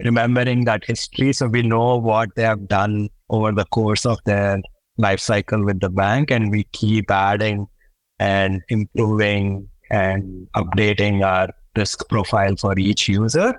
remembering 0.00 0.64
that 0.64 0.84
history 0.84 1.32
so 1.32 1.46
we 1.46 1.62
know 1.62 1.96
what 1.96 2.28
they 2.36 2.42
have 2.42 2.68
done 2.68 3.08
over 3.30 3.52
the 3.52 3.64
course 3.66 4.06
of 4.06 4.18
their 4.24 4.60
life 4.96 5.20
cycle 5.20 5.64
with 5.64 5.80
the 5.80 5.90
bank 5.90 6.30
and 6.30 6.50
we 6.50 6.64
keep 6.72 7.10
adding 7.10 7.66
and 8.18 8.62
improving 8.68 9.68
and 9.90 10.48
updating 10.56 11.24
our 11.24 11.48
risk 11.76 12.08
profile 12.08 12.56
for 12.56 12.78
each 12.78 13.08
user 13.08 13.54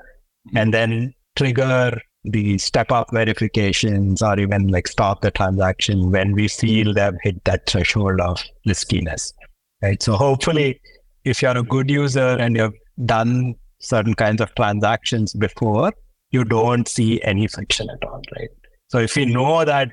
and 0.56 0.74
then 0.74 1.14
trigger 1.36 2.00
the 2.26 2.58
step 2.58 2.92
up 2.92 3.08
verifications 3.14 4.22
or 4.22 4.38
even 4.38 4.68
like 4.68 4.88
stop 4.88 5.22
the 5.22 5.32
transaction 5.32 6.12
when 6.12 6.34
we 6.34 6.48
feel 6.48 6.94
they've 6.94 7.14
hit 7.24 7.42
that 7.46 7.66
threshold 7.66 8.20
of 8.20 8.44
riskiness 8.66 9.34
right? 9.82 10.02
So 10.04 10.14
hopefully 10.14 10.82
if 11.24 11.42
you're 11.42 11.58
a 11.58 11.64
good 11.64 11.90
user 11.90 12.38
and 12.40 12.56
you've 12.56 12.74
done 13.06 13.56
certain 13.80 14.14
kinds 14.14 14.42
of 14.42 14.54
transactions 14.56 15.34
before 15.34 15.94
you 16.32 16.44
don't 16.44 16.88
see 16.88 17.22
any 17.24 17.48
friction 17.48 17.90
at 17.90 18.08
all, 18.08 18.22
right? 18.36 18.50
So 18.90 19.00
if 19.00 19.16
you 19.16 19.26
know 19.26 19.66
that 19.66 19.92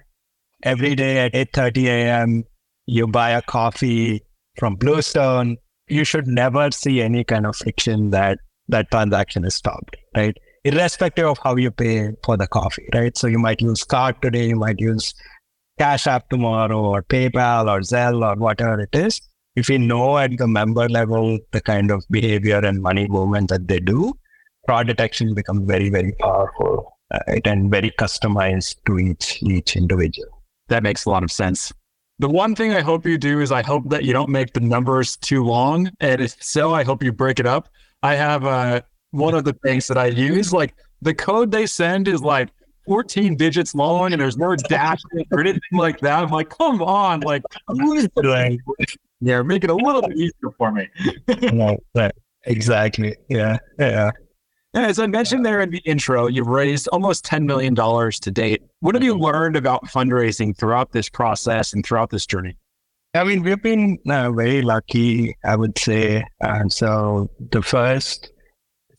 every 0.62 0.94
day 0.94 1.18
at 1.18 1.32
8.30 1.32 1.84
a.m. 1.86 2.44
you 2.86 3.06
buy 3.06 3.30
a 3.30 3.42
coffee 3.42 4.22
from 4.58 4.76
Bluestone, 4.76 5.56
you 5.88 6.04
should 6.04 6.26
never 6.26 6.70
see 6.70 7.00
any 7.00 7.24
kind 7.24 7.46
of 7.46 7.56
friction 7.56 8.10
that 8.10 8.38
that 8.68 8.90
transaction 8.90 9.44
is 9.44 9.54
stopped, 9.54 9.96
right? 10.16 10.36
Irrespective 10.64 11.26
of 11.26 11.38
how 11.38 11.54
you 11.54 11.70
pay 11.70 12.10
for 12.24 12.36
the 12.36 12.48
coffee, 12.48 12.88
right? 12.92 13.16
So 13.16 13.28
you 13.28 13.38
might 13.38 13.60
use 13.60 13.84
card 13.84 14.20
today, 14.20 14.48
you 14.48 14.56
might 14.56 14.80
use 14.80 15.14
Cash 15.78 16.06
App 16.06 16.28
tomorrow 16.30 16.80
or 16.80 17.02
PayPal 17.02 17.68
or 17.68 17.80
Zelle 17.80 18.24
or 18.24 18.34
whatever 18.36 18.80
it 18.80 18.94
is. 18.94 19.20
If 19.54 19.68
you 19.68 19.78
know 19.78 20.18
at 20.18 20.36
the 20.36 20.48
member 20.48 20.88
level 20.88 21.38
the 21.52 21.60
kind 21.60 21.90
of 21.90 22.04
behavior 22.10 22.58
and 22.58 22.82
money 22.82 23.06
movement 23.08 23.50
that 23.50 23.68
they 23.68 23.78
do, 23.78 24.14
fraud 24.66 24.86
detection 24.86 25.34
becomes 25.34 25.66
very, 25.66 25.88
very 25.88 26.12
powerful 26.12 26.96
right? 27.12 27.46
and 27.46 27.70
very 27.70 27.90
customized 27.92 28.76
to 28.86 28.98
each 28.98 29.42
each 29.42 29.76
individual. 29.76 30.28
That 30.68 30.82
makes 30.82 31.04
a 31.04 31.10
lot 31.10 31.22
of 31.22 31.30
sense. 31.30 31.72
The 32.18 32.28
one 32.28 32.54
thing 32.54 32.72
I 32.72 32.80
hope 32.80 33.04
you 33.04 33.18
do 33.18 33.40
is 33.40 33.52
I 33.52 33.62
hope 33.62 33.88
that 33.90 34.04
you 34.04 34.12
don't 34.12 34.30
make 34.30 34.54
the 34.54 34.60
numbers 34.60 35.16
too 35.16 35.44
long. 35.44 35.90
And 36.00 36.20
if 36.20 36.42
so, 36.42 36.72
I 36.72 36.82
hope 36.82 37.02
you 37.02 37.12
break 37.12 37.38
it 37.38 37.46
up. 37.46 37.68
I 38.02 38.14
have 38.14 38.44
uh, 38.44 38.80
one 39.10 39.34
of 39.34 39.44
the 39.44 39.52
things 39.52 39.86
that 39.88 39.98
I 39.98 40.06
use, 40.06 40.52
like 40.52 40.74
the 41.02 41.14
code 41.14 41.50
they 41.50 41.66
send 41.66 42.08
is 42.08 42.22
like 42.22 42.48
14 42.86 43.36
digits 43.36 43.74
long 43.74 44.12
and 44.12 44.20
there's 44.20 44.38
no 44.38 44.56
dash 44.56 45.00
or 45.30 45.40
anything 45.40 45.60
like 45.72 46.00
that. 46.00 46.22
I'm 46.22 46.30
like, 46.30 46.48
come 46.48 46.80
on, 46.82 47.20
like, 47.20 47.42
yeah, 49.20 49.42
make 49.42 49.64
it 49.64 49.70
a 49.70 49.74
little 49.74 50.02
bit 50.02 50.16
easier 50.16 50.52
for 50.56 50.72
me. 50.72 50.88
right. 51.94 52.12
Exactly. 52.44 53.16
Yeah. 53.28 53.58
Yeah. 53.78 54.10
As 54.76 54.98
I 54.98 55.06
mentioned 55.06 55.46
there 55.46 55.62
in 55.62 55.70
the 55.70 55.78
intro, 55.86 56.26
you've 56.26 56.48
raised 56.48 56.86
almost 56.88 57.24
$10 57.24 57.46
million 57.46 57.74
to 57.74 58.30
date. 58.30 58.62
What 58.80 58.94
have 58.94 59.02
you 59.02 59.14
mm-hmm. 59.14 59.24
learned 59.24 59.56
about 59.56 59.86
fundraising 59.86 60.54
throughout 60.54 60.92
this 60.92 61.08
process 61.08 61.72
and 61.72 61.84
throughout 61.84 62.10
this 62.10 62.26
journey? 62.26 62.58
I 63.14 63.24
mean, 63.24 63.42
we've 63.42 63.62
been 63.62 63.96
uh, 64.06 64.30
very 64.32 64.60
lucky, 64.60 65.34
I 65.42 65.56
would 65.56 65.78
say. 65.78 66.26
And 66.42 66.70
so 66.70 67.30
the 67.52 67.62
first 67.62 68.30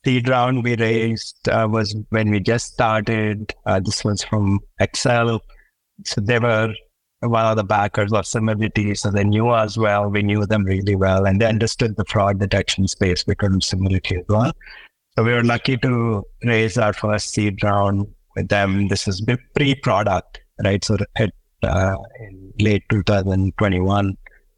seed 0.04 0.28
round 0.28 0.64
we 0.64 0.76
raised 0.76 1.48
uh, 1.48 1.68
was 1.70 1.96
when 2.10 2.32
we 2.32 2.40
just 2.40 2.74
started. 2.74 3.54
Uh, 3.68 3.80
this 3.80 4.04
was 4.04 4.24
from 4.24 4.60
Accel. 4.82 5.40
So 6.06 6.22
they 6.22 6.40
were 6.40 6.74
one 7.20 7.46
of 7.46 7.56
the 7.56 7.64
backers 7.64 8.14
of 8.14 8.26
Simility. 8.26 8.98
So 8.98 9.12
they 9.12 9.24
knew 9.24 9.50
us 9.50 9.78
well. 9.78 10.10
We 10.10 10.24
knew 10.24 10.44
them 10.48 10.64
really 10.64 10.96
well. 10.96 11.28
And 11.28 11.40
they 11.40 11.46
understood 11.46 11.98
the 11.98 12.06
fraud 12.06 12.40
detection 12.40 12.88
space 12.88 13.24
because 13.24 13.54
of 13.54 13.64
Simility 13.64 14.18
as 14.18 14.26
well. 14.28 14.54
So 15.18 15.24
we 15.24 15.34
were 15.34 15.44
lucky 15.44 15.78
to 15.78 16.24
raise 16.44 16.78
our 16.78 16.94
first 16.94 17.34
seed 17.34 17.64
round 17.64 18.06
with 18.36 18.50
them. 18.50 18.88
This 18.88 19.08
is 19.08 19.20
pre-product, 19.56 20.42
right? 20.64 20.86
So 20.86 20.98
it, 21.16 21.34
uh, 21.64 21.96
in 22.20 22.54
late 22.60 22.84
2021, 22.92 24.16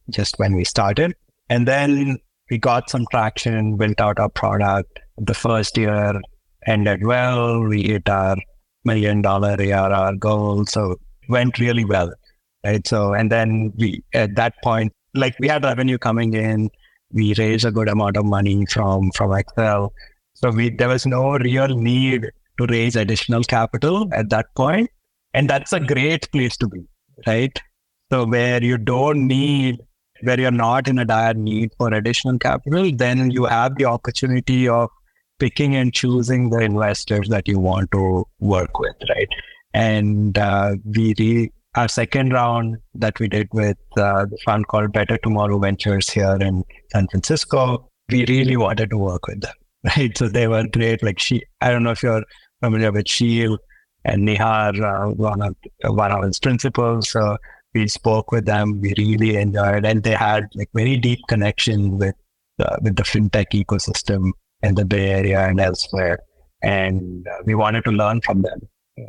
just 0.09 0.37
when 0.37 0.55
we 0.55 0.65
started, 0.65 1.15
and 1.49 1.65
then 1.65 2.17
we 2.51 2.57
got 2.57 2.89
some 2.89 3.05
traction, 3.09 3.77
built 3.77 4.01
out 4.01 4.19
our 4.19 4.27
product. 4.27 4.99
The 5.17 5.33
first 5.33 5.77
year 5.77 6.19
ended 6.67 7.05
well. 7.05 7.61
We 7.63 7.83
hit 7.83 8.09
our 8.09 8.35
million 8.83 9.21
dollar 9.21 9.55
ARR 9.57 10.17
goal, 10.17 10.65
so 10.65 10.97
went 11.29 11.57
really 11.57 11.85
well, 11.85 12.11
right? 12.65 12.85
So 12.85 13.13
and 13.13 13.31
then 13.31 13.71
we 13.77 14.03
at 14.13 14.35
that 14.35 14.55
point, 14.61 14.91
like 15.13 15.39
we 15.39 15.47
had 15.47 15.63
revenue 15.63 15.97
coming 15.97 16.33
in, 16.33 16.69
we 17.13 17.33
raised 17.35 17.63
a 17.63 17.71
good 17.71 17.87
amount 17.87 18.17
of 18.17 18.25
money 18.25 18.65
from 18.65 19.11
from 19.11 19.29
Accel 19.31 19.91
so 20.41 20.51
we, 20.51 20.69
there 20.69 20.87
was 20.87 21.05
no 21.05 21.37
real 21.37 21.67
need 21.67 22.31
to 22.57 22.65
raise 22.67 22.95
additional 22.95 23.43
capital 23.43 24.07
at 24.13 24.29
that 24.29 24.45
point. 24.55 24.89
And 25.33 25.49
that's 25.49 25.73
a 25.73 25.79
great 25.79 26.31
place 26.31 26.55
to 26.57 26.67
be, 26.67 26.81
right? 27.27 27.61
So 28.09 28.25
where 28.25 28.63
you 28.63 28.77
don't 28.77 29.27
need, 29.27 29.79
where 30.23 30.39
you're 30.39 30.51
not 30.51 30.87
in 30.87 30.97
a 30.97 31.05
dire 31.05 31.33
need 31.33 31.71
for 31.77 31.93
additional 31.93 32.39
capital, 32.39 32.89
then 32.95 33.31
you 33.31 33.45
have 33.45 33.75
the 33.75 33.85
opportunity 33.85 34.67
of 34.67 34.89
picking 35.39 35.75
and 35.75 35.93
choosing 35.93 36.49
the 36.49 36.59
investors 36.59 37.27
that 37.29 37.47
you 37.47 37.59
want 37.59 37.91
to 37.91 38.25
work 38.39 38.79
with, 38.79 38.95
right? 39.09 39.27
And 39.73 40.37
uh, 40.37 40.75
we 40.85 41.13
re- 41.19 41.51
our 41.75 41.87
second 41.87 42.31
round 42.31 42.77
that 42.95 43.19
we 43.19 43.27
did 43.27 43.49
with 43.53 43.77
uh, 43.97 44.25
the 44.25 44.37
fund 44.43 44.67
called 44.67 44.93
Better 44.93 45.17
Tomorrow 45.17 45.59
Ventures 45.59 46.09
here 46.09 46.37
in 46.39 46.63
San 46.91 47.07
Francisco, 47.09 47.89
we 48.09 48.25
really 48.25 48.57
wanted 48.57 48.89
to 48.89 48.97
work 48.97 49.27
with 49.27 49.41
them. 49.41 49.53
Right? 49.83 50.17
So 50.17 50.27
they 50.27 50.47
were 50.47 50.65
great. 50.67 51.03
Like 51.03 51.19
she, 51.19 51.43
I 51.61 51.71
don't 51.71 51.83
know 51.83 51.91
if 51.91 52.03
you're 52.03 52.23
familiar 52.61 52.91
with 52.91 53.07
Sheel 53.07 53.57
and 54.05 54.27
Nihar, 54.27 54.79
uh, 54.81 55.11
one 55.13 55.41
of 55.41 55.55
one 55.83 56.11
of 56.11 56.23
his 56.23 56.39
principals. 56.39 57.09
So 57.09 57.37
we 57.73 57.87
spoke 57.87 58.31
with 58.31 58.45
them. 58.45 58.79
We 58.81 58.93
really 58.97 59.37
enjoyed, 59.37 59.85
and 59.85 60.03
they 60.03 60.15
had 60.15 60.45
like 60.55 60.69
very 60.73 60.97
deep 60.97 61.19
connection 61.27 61.97
with 61.97 62.15
uh, 62.59 62.77
with 62.81 62.95
the 62.95 63.03
fintech 63.03 63.47
ecosystem 63.53 64.31
in 64.61 64.75
the 64.75 64.85
Bay 64.85 65.09
Area 65.09 65.47
and 65.47 65.59
elsewhere. 65.59 66.19
And 66.61 67.25
uh, 67.27 67.43
we 67.45 67.55
wanted 67.55 67.85
to 67.85 67.91
learn 67.91 68.21
from 68.21 68.41
them. 68.41 68.59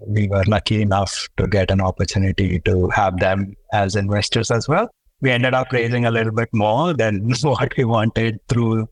We 0.07 0.29
were 0.29 0.45
lucky 0.47 0.83
enough 0.83 1.29
to 1.37 1.49
get 1.49 1.71
an 1.73 1.81
opportunity 1.81 2.61
to 2.61 2.89
have 2.91 3.19
them 3.19 3.55
as 3.73 3.97
investors 3.97 4.53
as 4.53 4.69
well. 4.69 4.89
We 5.21 5.33
ended 5.33 5.53
up 5.53 5.73
raising 5.73 6.07
a 6.07 6.13
little 6.13 6.33
bit 6.33 6.49
more 6.53 6.95
than 6.95 7.33
what 7.43 7.77
we 7.77 7.85
wanted 7.85 8.39
through 8.49 8.89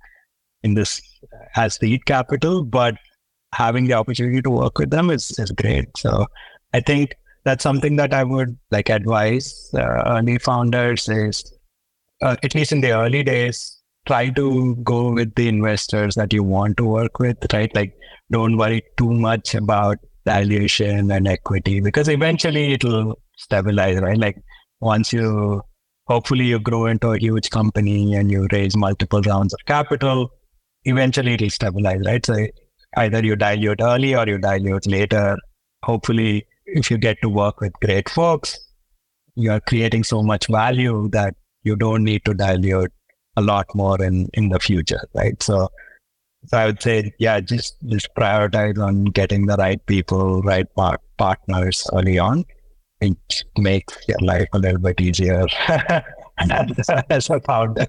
in 0.62 0.74
this 0.74 1.00
as 1.56 1.76
seed 1.76 2.04
capital, 2.06 2.64
but 2.64 2.96
having 3.54 3.86
the 3.86 3.94
opportunity 3.94 4.42
to 4.42 4.50
work 4.50 4.78
with 4.78 4.90
them 4.90 5.10
is, 5.10 5.30
is 5.38 5.50
great. 5.52 5.88
So 5.96 6.26
I 6.74 6.80
think 6.80 7.14
that's 7.44 7.62
something 7.62 7.96
that 7.96 8.12
I 8.12 8.24
would 8.24 8.58
like 8.70 8.90
advise 8.90 9.70
uh, 9.74 10.02
early 10.06 10.38
founders 10.38 11.08
is 11.08 11.50
uh, 12.22 12.36
at 12.42 12.54
least 12.54 12.72
in 12.72 12.80
the 12.80 12.92
early 12.92 13.22
days, 13.22 13.80
try 14.06 14.28
to 14.30 14.74
go 14.76 15.12
with 15.12 15.34
the 15.34 15.48
investors 15.48 16.14
that 16.14 16.32
you 16.32 16.42
want 16.42 16.76
to 16.78 16.84
work 16.84 17.18
with, 17.18 17.36
right? 17.52 17.74
Like 17.74 17.94
don't 18.30 18.56
worry 18.56 18.82
too 18.96 19.12
much 19.12 19.54
about 19.54 19.98
valuation 20.24 21.10
and 21.10 21.26
equity 21.26 21.80
because 21.80 22.08
eventually 22.08 22.72
it'll 22.72 23.18
stabilize, 23.36 24.00
right? 24.00 24.18
Like 24.18 24.36
once 24.80 25.12
you 25.12 25.62
hopefully 26.06 26.46
you 26.46 26.58
grow 26.58 26.86
into 26.86 27.08
a 27.12 27.18
huge 27.18 27.50
company 27.50 28.14
and 28.14 28.30
you 28.30 28.46
raise 28.50 28.76
multiple 28.76 29.20
rounds 29.22 29.54
of 29.54 29.60
capital, 29.66 30.30
eventually 30.88 31.35
it'll 31.35 31.51
stabilize, 31.51 32.01
right? 32.05 32.24
So 32.24 32.46
either 32.96 33.24
you 33.24 33.37
dilute 33.37 33.81
early 33.81 34.14
or 34.14 34.27
you 34.27 34.38
dilute 34.38 34.87
later. 34.87 35.37
Hopefully, 35.85 36.46
if 36.66 36.90
you 36.90 36.98
get 36.98 37.18
to 37.22 37.29
work 37.29 37.61
with 37.61 37.72
great 37.81 38.09
folks, 38.09 38.59
you 39.35 39.51
are 39.53 39.61
creating 39.61 40.05
so 40.05 40.22
much 40.22 40.48
value 40.48 41.09
that 41.11 41.35
you 41.62 41.77
don't 41.77 42.05
need 42.05 42.24
to 42.24 42.35
dilute 42.35 42.92
a 43.37 43.42
lot 43.42 43.66
more 43.74 44.03
in 44.03 44.29
in 44.35 44.48
the 44.48 44.59
future, 44.59 45.01
right? 45.14 45.40
So, 45.42 45.68
so 46.46 46.59
I 46.59 46.66
would 46.66 46.83
say, 46.83 47.12
yeah, 47.18 47.40
just 47.40 47.77
just 47.87 48.09
prioritize 48.18 48.79
on 48.79 49.05
getting 49.05 49.46
the 49.46 49.57
right 49.57 49.85
people, 49.87 50.42
right 50.42 50.66
par- 50.74 51.01
partners 51.16 51.87
early 51.92 52.18
on. 52.18 52.44
It 53.01 53.44
makes 53.57 53.96
your 54.09 54.18
life 54.20 54.48
a 54.53 54.59
little 54.59 54.81
bit 54.81 55.01
easier 55.01 55.46
as 57.11 57.31
a 57.31 57.40
founder. 57.40 57.87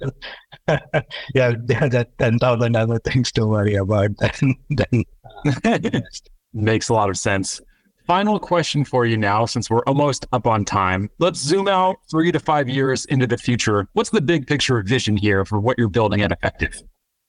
yeah, 1.36 1.54
there 1.66 1.84
are 1.84 2.06
10,000 2.20 2.76
other 2.76 3.00
things 3.00 3.32
to 3.34 3.46
worry 3.46 3.76
about 3.76 4.12
then. 4.20 4.56
then 4.70 6.04
Makes 6.54 6.90
a 6.90 6.94
lot 6.94 7.10
of 7.10 7.18
sense. 7.18 7.62
Final 8.08 8.40
question 8.40 8.84
for 8.84 9.06
you 9.06 9.16
now, 9.18 9.46
since 9.46 9.70
we're 9.70 9.84
almost 9.84 10.26
up 10.32 10.48
on 10.48 10.66
time. 10.66 11.12
Let's 11.20 11.40
zoom 11.40 11.68
out 11.68 11.98
three 12.10 12.32
to 12.32 12.40
five 12.40 12.68
years 12.68 13.06
into 13.06 13.28
the 13.28 13.38
future. 13.38 13.88
What's 13.94 14.10
the 14.10 14.22
big 14.22 14.48
picture 14.48 14.82
vision 14.82 15.16
here 15.16 15.46
for 15.46 15.60
what 15.60 15.78
you're 15.78 15.90
building 15.90 16.24
at 16.24 16.32
Effectiv? 16.32 16.82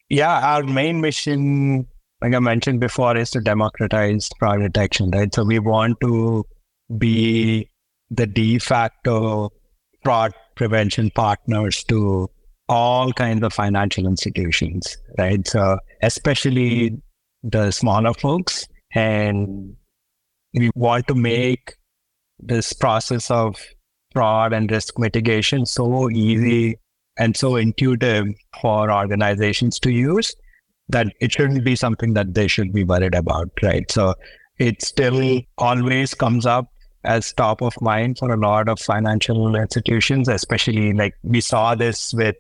Yeah, 0.08 0.40
our 0.40 0.62
main 0.62 1.02
mission, 1.02 1.86
like 2.22 2.34
I 2.34 2.38
mentioned 2.38 2.80
before, 2.80 3.14
is 3.16 3.30
to 3.32 3.40
democratize 3.40 4.30
fraud 4.38 4.60
detection, 4.60 5.10
right? 5.10 5.32
So 5.34 5.44
we 5.44 5.58
want 5.58 6.00
to 6.00 6.46
be 6.96 7.68
the 8.10 8.26
de 8.26 8.58
facto 8.58 9.52
fraud 10.02 10.32
prevention 10.60 11.10
partners 11.14 11.82
to 11.84 12.28
all 12.68 13.14
kinds 13.14 13.42
of 13.42 13.50
financial 13.50 14.06
institutions, 14.06 14.98
right? 15.16 15.48
So, 15.48 15.78
especially 16.02 17.00
the 17.42 17.70
smaller 17.70 18.12
folks. 18.12 18.68
And 18.94 19.74
we 20.52 20.70
want 20.74 21.06
to 21.08 21.14
make 21.14 21.76
this 22.38 22.74
process 22.74 23.30
of 23.30 23.56
fraud 24.12 24.52
and 24.52 24.70
risk 24.70 24.98
mitigation 24.98 25.64
so 25.64 26.10
easy 26.10 26.76
and 27.18 27.34
so 27.34 27.56
intuitive 27.56 28.26
for 28.60 28.92
organizations 28.92 29.78
to 29.80 29.90
use 29.90 30.34
that 30.90 31.06
it 31.22 31.32
shouldn't 31.32 31.64
be 31.64 31.74
something 31.74 32.12
that 32.14 32.34
they 32.34 32.48
should 32.48 32.74
be 32.74 32.84
worried 32.84 33.14
about, 33.14 33.48
right? 33.62 33.90
So 33.90 34.14
it 34.58 34.82
still 34.82 35.40
always 35.56 36.12
comes 36.12 36.44
up 36.44 36.66
as 37.04 37.32
top 37.32 37.62
of 37.62 37.80
mind 37.80 38.18
for 38.18 38.32
a 38.32 38.36
lot 38.36 38.68
of 38.68 38.78
financial 38.78 39.54
institutions, 39.54 40.28
especially 40.28 40.92
like 40.92 41.14
we 41.22 41.40
saw 41.40 41.74
this 41.74 42.12
with 42.12 42.36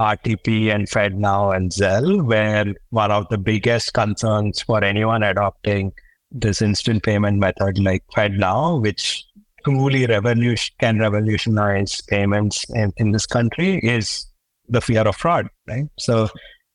RTP 0.00 0.74
and 0.74 0.88
FedNow 0.88 1.54
and 1.54 1.70
Zelle, 1.70 2.24
where 2.24 2.74
one 2.90 3.10
of 3.10 3.28
the 3.28 3.38
biggest 3.38 3.94
concerns 3.94 4.62
for 4.62 4.82
anyone 4.82 5.22
adopting 5.22 5.92
this 6.30 6.62
instant 6.62 7.02
payment 7.02 7.38
method 7.38 7.78
like 7.78 8.04
FedNow, 8.14 8.80
which 8.82 9.24
truly 9.64 10.06
revolution 10.06 10.74
can 10.80 10.98
revolutionize 10.98 12.00
payments 12.02 12.64
in, 12.70 12.92
in 12.96 13.12
this 13.12 13.26
country, 13.26 13.78
is 13.82 14.26
the 14.68 14.80
fear 14.80 15.02
of 15.02 15.16
fraud, 15.16 15.46
right? 15.68 15.86
So 15.98 16.28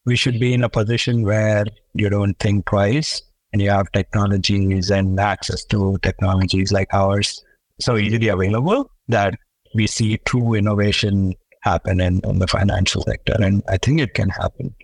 we 0.06 0.15
should 0.15 0.39
be 0.39 0.54
in 0.54 0.63
a 0.63 0.69
position 0.69 1.23
where 1.23 1.65
you 1.93 2.10
don't 2.10 2.38
think 2.39 2.65
twice 2.67 3.21
and 3.53 3.62
you 3.62 3.69
have 3.69 3.91
technologies 3.91 4.89
and 4.89 5.19
access 5.19 5.63
to 5.65 5.97
technologies 6.01 6.71
like 6.71 6.93
ours 6.93 7.43
so 7.79 7.97
easily 7.97 8.27
available 8.27 8.91
that 9.07 9.36
we 9.75 9.88
see 9.88 10.17
true 10.25 10.53
innovation 10.53 11.33
happen 11.62 11.99
in, 11.99 12.21
in 12.23 12.39
the 12.39 12.47
financial 12.47 13.01
sector. 13.03 13.36
And 13.39 13.63
I 13.69 13.77
think 13.77 13.99
it 13.99 14.13
can 14.13 14.29
happen. 14.29 14.75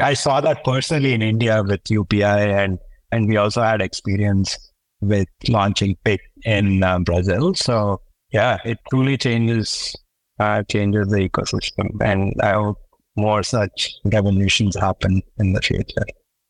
I 0.00 0.14
saw 0.14 0.40
that 0.40 0.64
personally 0.64 1.12
in 1.12 1.22
India 1.22 1.62
with 1.62 1.84
UPI, 1.84 2.64
and, 2.64 2.78
and 3.10 3.28
we 3.28 3.36
also 3.36 3.62
had 3.62 3.82
experience 3.82 4.56
with 5.00 5.28
launching 5.48 5.96
Pix 6.04 6.24
in 6.44 6.82
uh, 6.82 6.98
Brazil. 7.00 7.54
So, 7.54 8.00
yeah, 8.30 8.58
it 8.64 8.78
truly 8.90 9.18
changes 9.18 9.94
uh, 10.38 10.62
changes 10.64 11.08
the 11.08 11.28
ecosystem. 11.28 11.88
And 12.00 12.34
I 12.42 12.52
hope 12.54 12.78
more 13.16 13.42
such 13.42 13.94
revolutions 14.04 14.76
happen 14.76 15.22
in 15.38 15.52
the 15.52 15.60
future. 15.60 16.06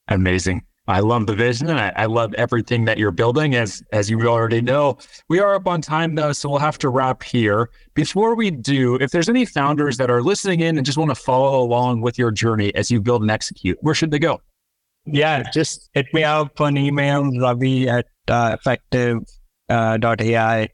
Amazing. 0.08 0.62
I 0.92 1.00
love 1.00 1.26
the 1.26 1.34
vision 1.34 1.70
and 1.70 1.80
I, 1.80 1.90
I, 1.96 2.04
love 2.04 2.34
everything 2.34 2.84
that 2.84 2.98
you're 2.98 3.10
building. 3.10 3.54
As 3.54 3.82
as 3.92 4.10
you 4.10 4.20
already 4.28 4.60
know, 4.60 4.98
we 5.30 5.40
are 5.40 5.54
up 5.54 5.66
on 5.66 5.80
time 5.80 6.14
though, 6.14 6.32
so 6.32 6.50
we'll 6.50 6.58
have 6.58 6.76
to 6.78 6.90
wrap 6.90 7.22
here. 7.22 7.70
Before 7.94 8.34
we 8.34 8.50
do, 8.50 8.96
if 8.96 9.10
there's 9.10 9.30
any 9.30 9.46
founders 9.46 9.96
that 9.96 10.10
are 10.10 10.22
listening 10.22 10.60
in 10.60 10.76
and 10.76 10.84
just 10.84 10.98
want 10.98 11.10
to 11.10 11.14
follow 11.14 11.62
along 11.62 12.02
with 12.02 12.18
your 12.18 12.30
journey 12.30 12.74
as 12.74 12.90
you 12.90 13.00
build 13.00 13.22
and 13.22 13.30
execute, 13.30 13.78
where 13.80 13.94
should 13.94 14.10
they 14.10 14.18
go? 14.18 14.42
Yeah, 15.06 15.50
just 15.50 15.88
hit 15.94 16.12
me 16.12 16.24
up 16.24 16.60
on 16.60 16.76
email, 16.76 17.24
Ravi 17.40 17.88
at 17.88 18.04
uh, 18.28 18.58
effectiv.ai, 18.58 19.24
uh, 19.70 20.66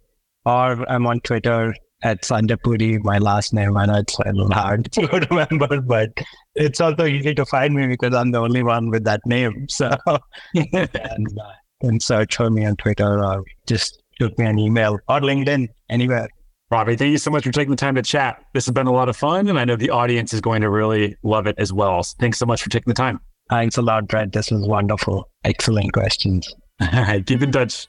or 0.45 0.91
I'm 0.91 1.07
on 1.07 1.21
Twitter 1.21 1.77
at 2.03 2.23
Sandepudi, 2.23 3.03
my 3.03 3.19
last 3.19 3.53
name. 3.53 3.77
I 3.77 3.87
know 3.87 3.97
it's 3.97 4.19
a 4.19 4.33
little 4.33 4.53
hard 4.53 4.91
to 4.93 5.07
remember, 5.31 5.81
but 5.81 6.11
it's 6.55 6.81
also 6.81 7.07
easy 7.07 7.35
to 7.35 7.45
find 7.45 7.75
me 7.75 7.87
because 7.87 8.15
I'm 8.15 8.31
the 8.31 8.39
only 8.39 8.63
one 8.63 8.91
with 8.91 9.05
that 9.05 9.21
name. 9.27 9.69
So 9.69 9.97
and, 10.55 10.89
uh, 10.95 11.53
can 11.81 12.01
search 12.01 12.37
for 12.37 12.51
me 12.51 12.65
on 12.65 12.77
Twitter 12.77 13.25
or 13.25 13.45
just 13.67 14.03
shoot 14.19 14.37
me 14.39 14.47
an 14.47 14.59
email 14.59 14.99
or 15.09 15.21
LinkedIn, 15.21 15.69
anywhere. 15.89 16.29
Ravi, 16.71 16.97
thank 16.97 17.13
you 17.13 17.19
so 17.19 17.31
much 17.31 17.45
for 17.45 17.53
taking 17.53 17.71
the 17.71 17.77
time 17.77 17.95
to 17.95 18.03
chat. 18.03 18.43
This 18.53 18.67
has 18.67 18.75
been 18.75 18.87
a 18.87 18.93
lot 18.93 19.09
of 19.09 19.17
fun, 19.17 19.49
and 19.49 19.59
I 19.59 19.65
know 19.65 19.77
the 19.77 19.89
audience 19.89 20.35
is 20.35 20.43
going 20.43 20.61
to 20.61 20.69
really 20.69 21.17
love 21.23 21.47
it 21.47 21.55
as 21.59 21.73
well. 21.73 22.03
So 22.03 22.15
thanks 22.21 22.39
so 22.39 22.45
much 22.45 22.63
for 22.63 22.69
taking 22.69 22.91
the 22.91 22.95
time. 22.95 23.21
Thanks 23.49 23.79
a 23.79 23.83
lot, 23.83 24.07
Brett. 24.07 24.33
This 24.33 24.51
was 24.51 24.67
wonderful. 24.69 25.31
Excellent 25.45 25.95
questions. 25.95 26.55
All 26.81 26.89
right, 26.91 27.25
keep 27.25 27.43
in 27.43 27.53
touch. 27.53 27.89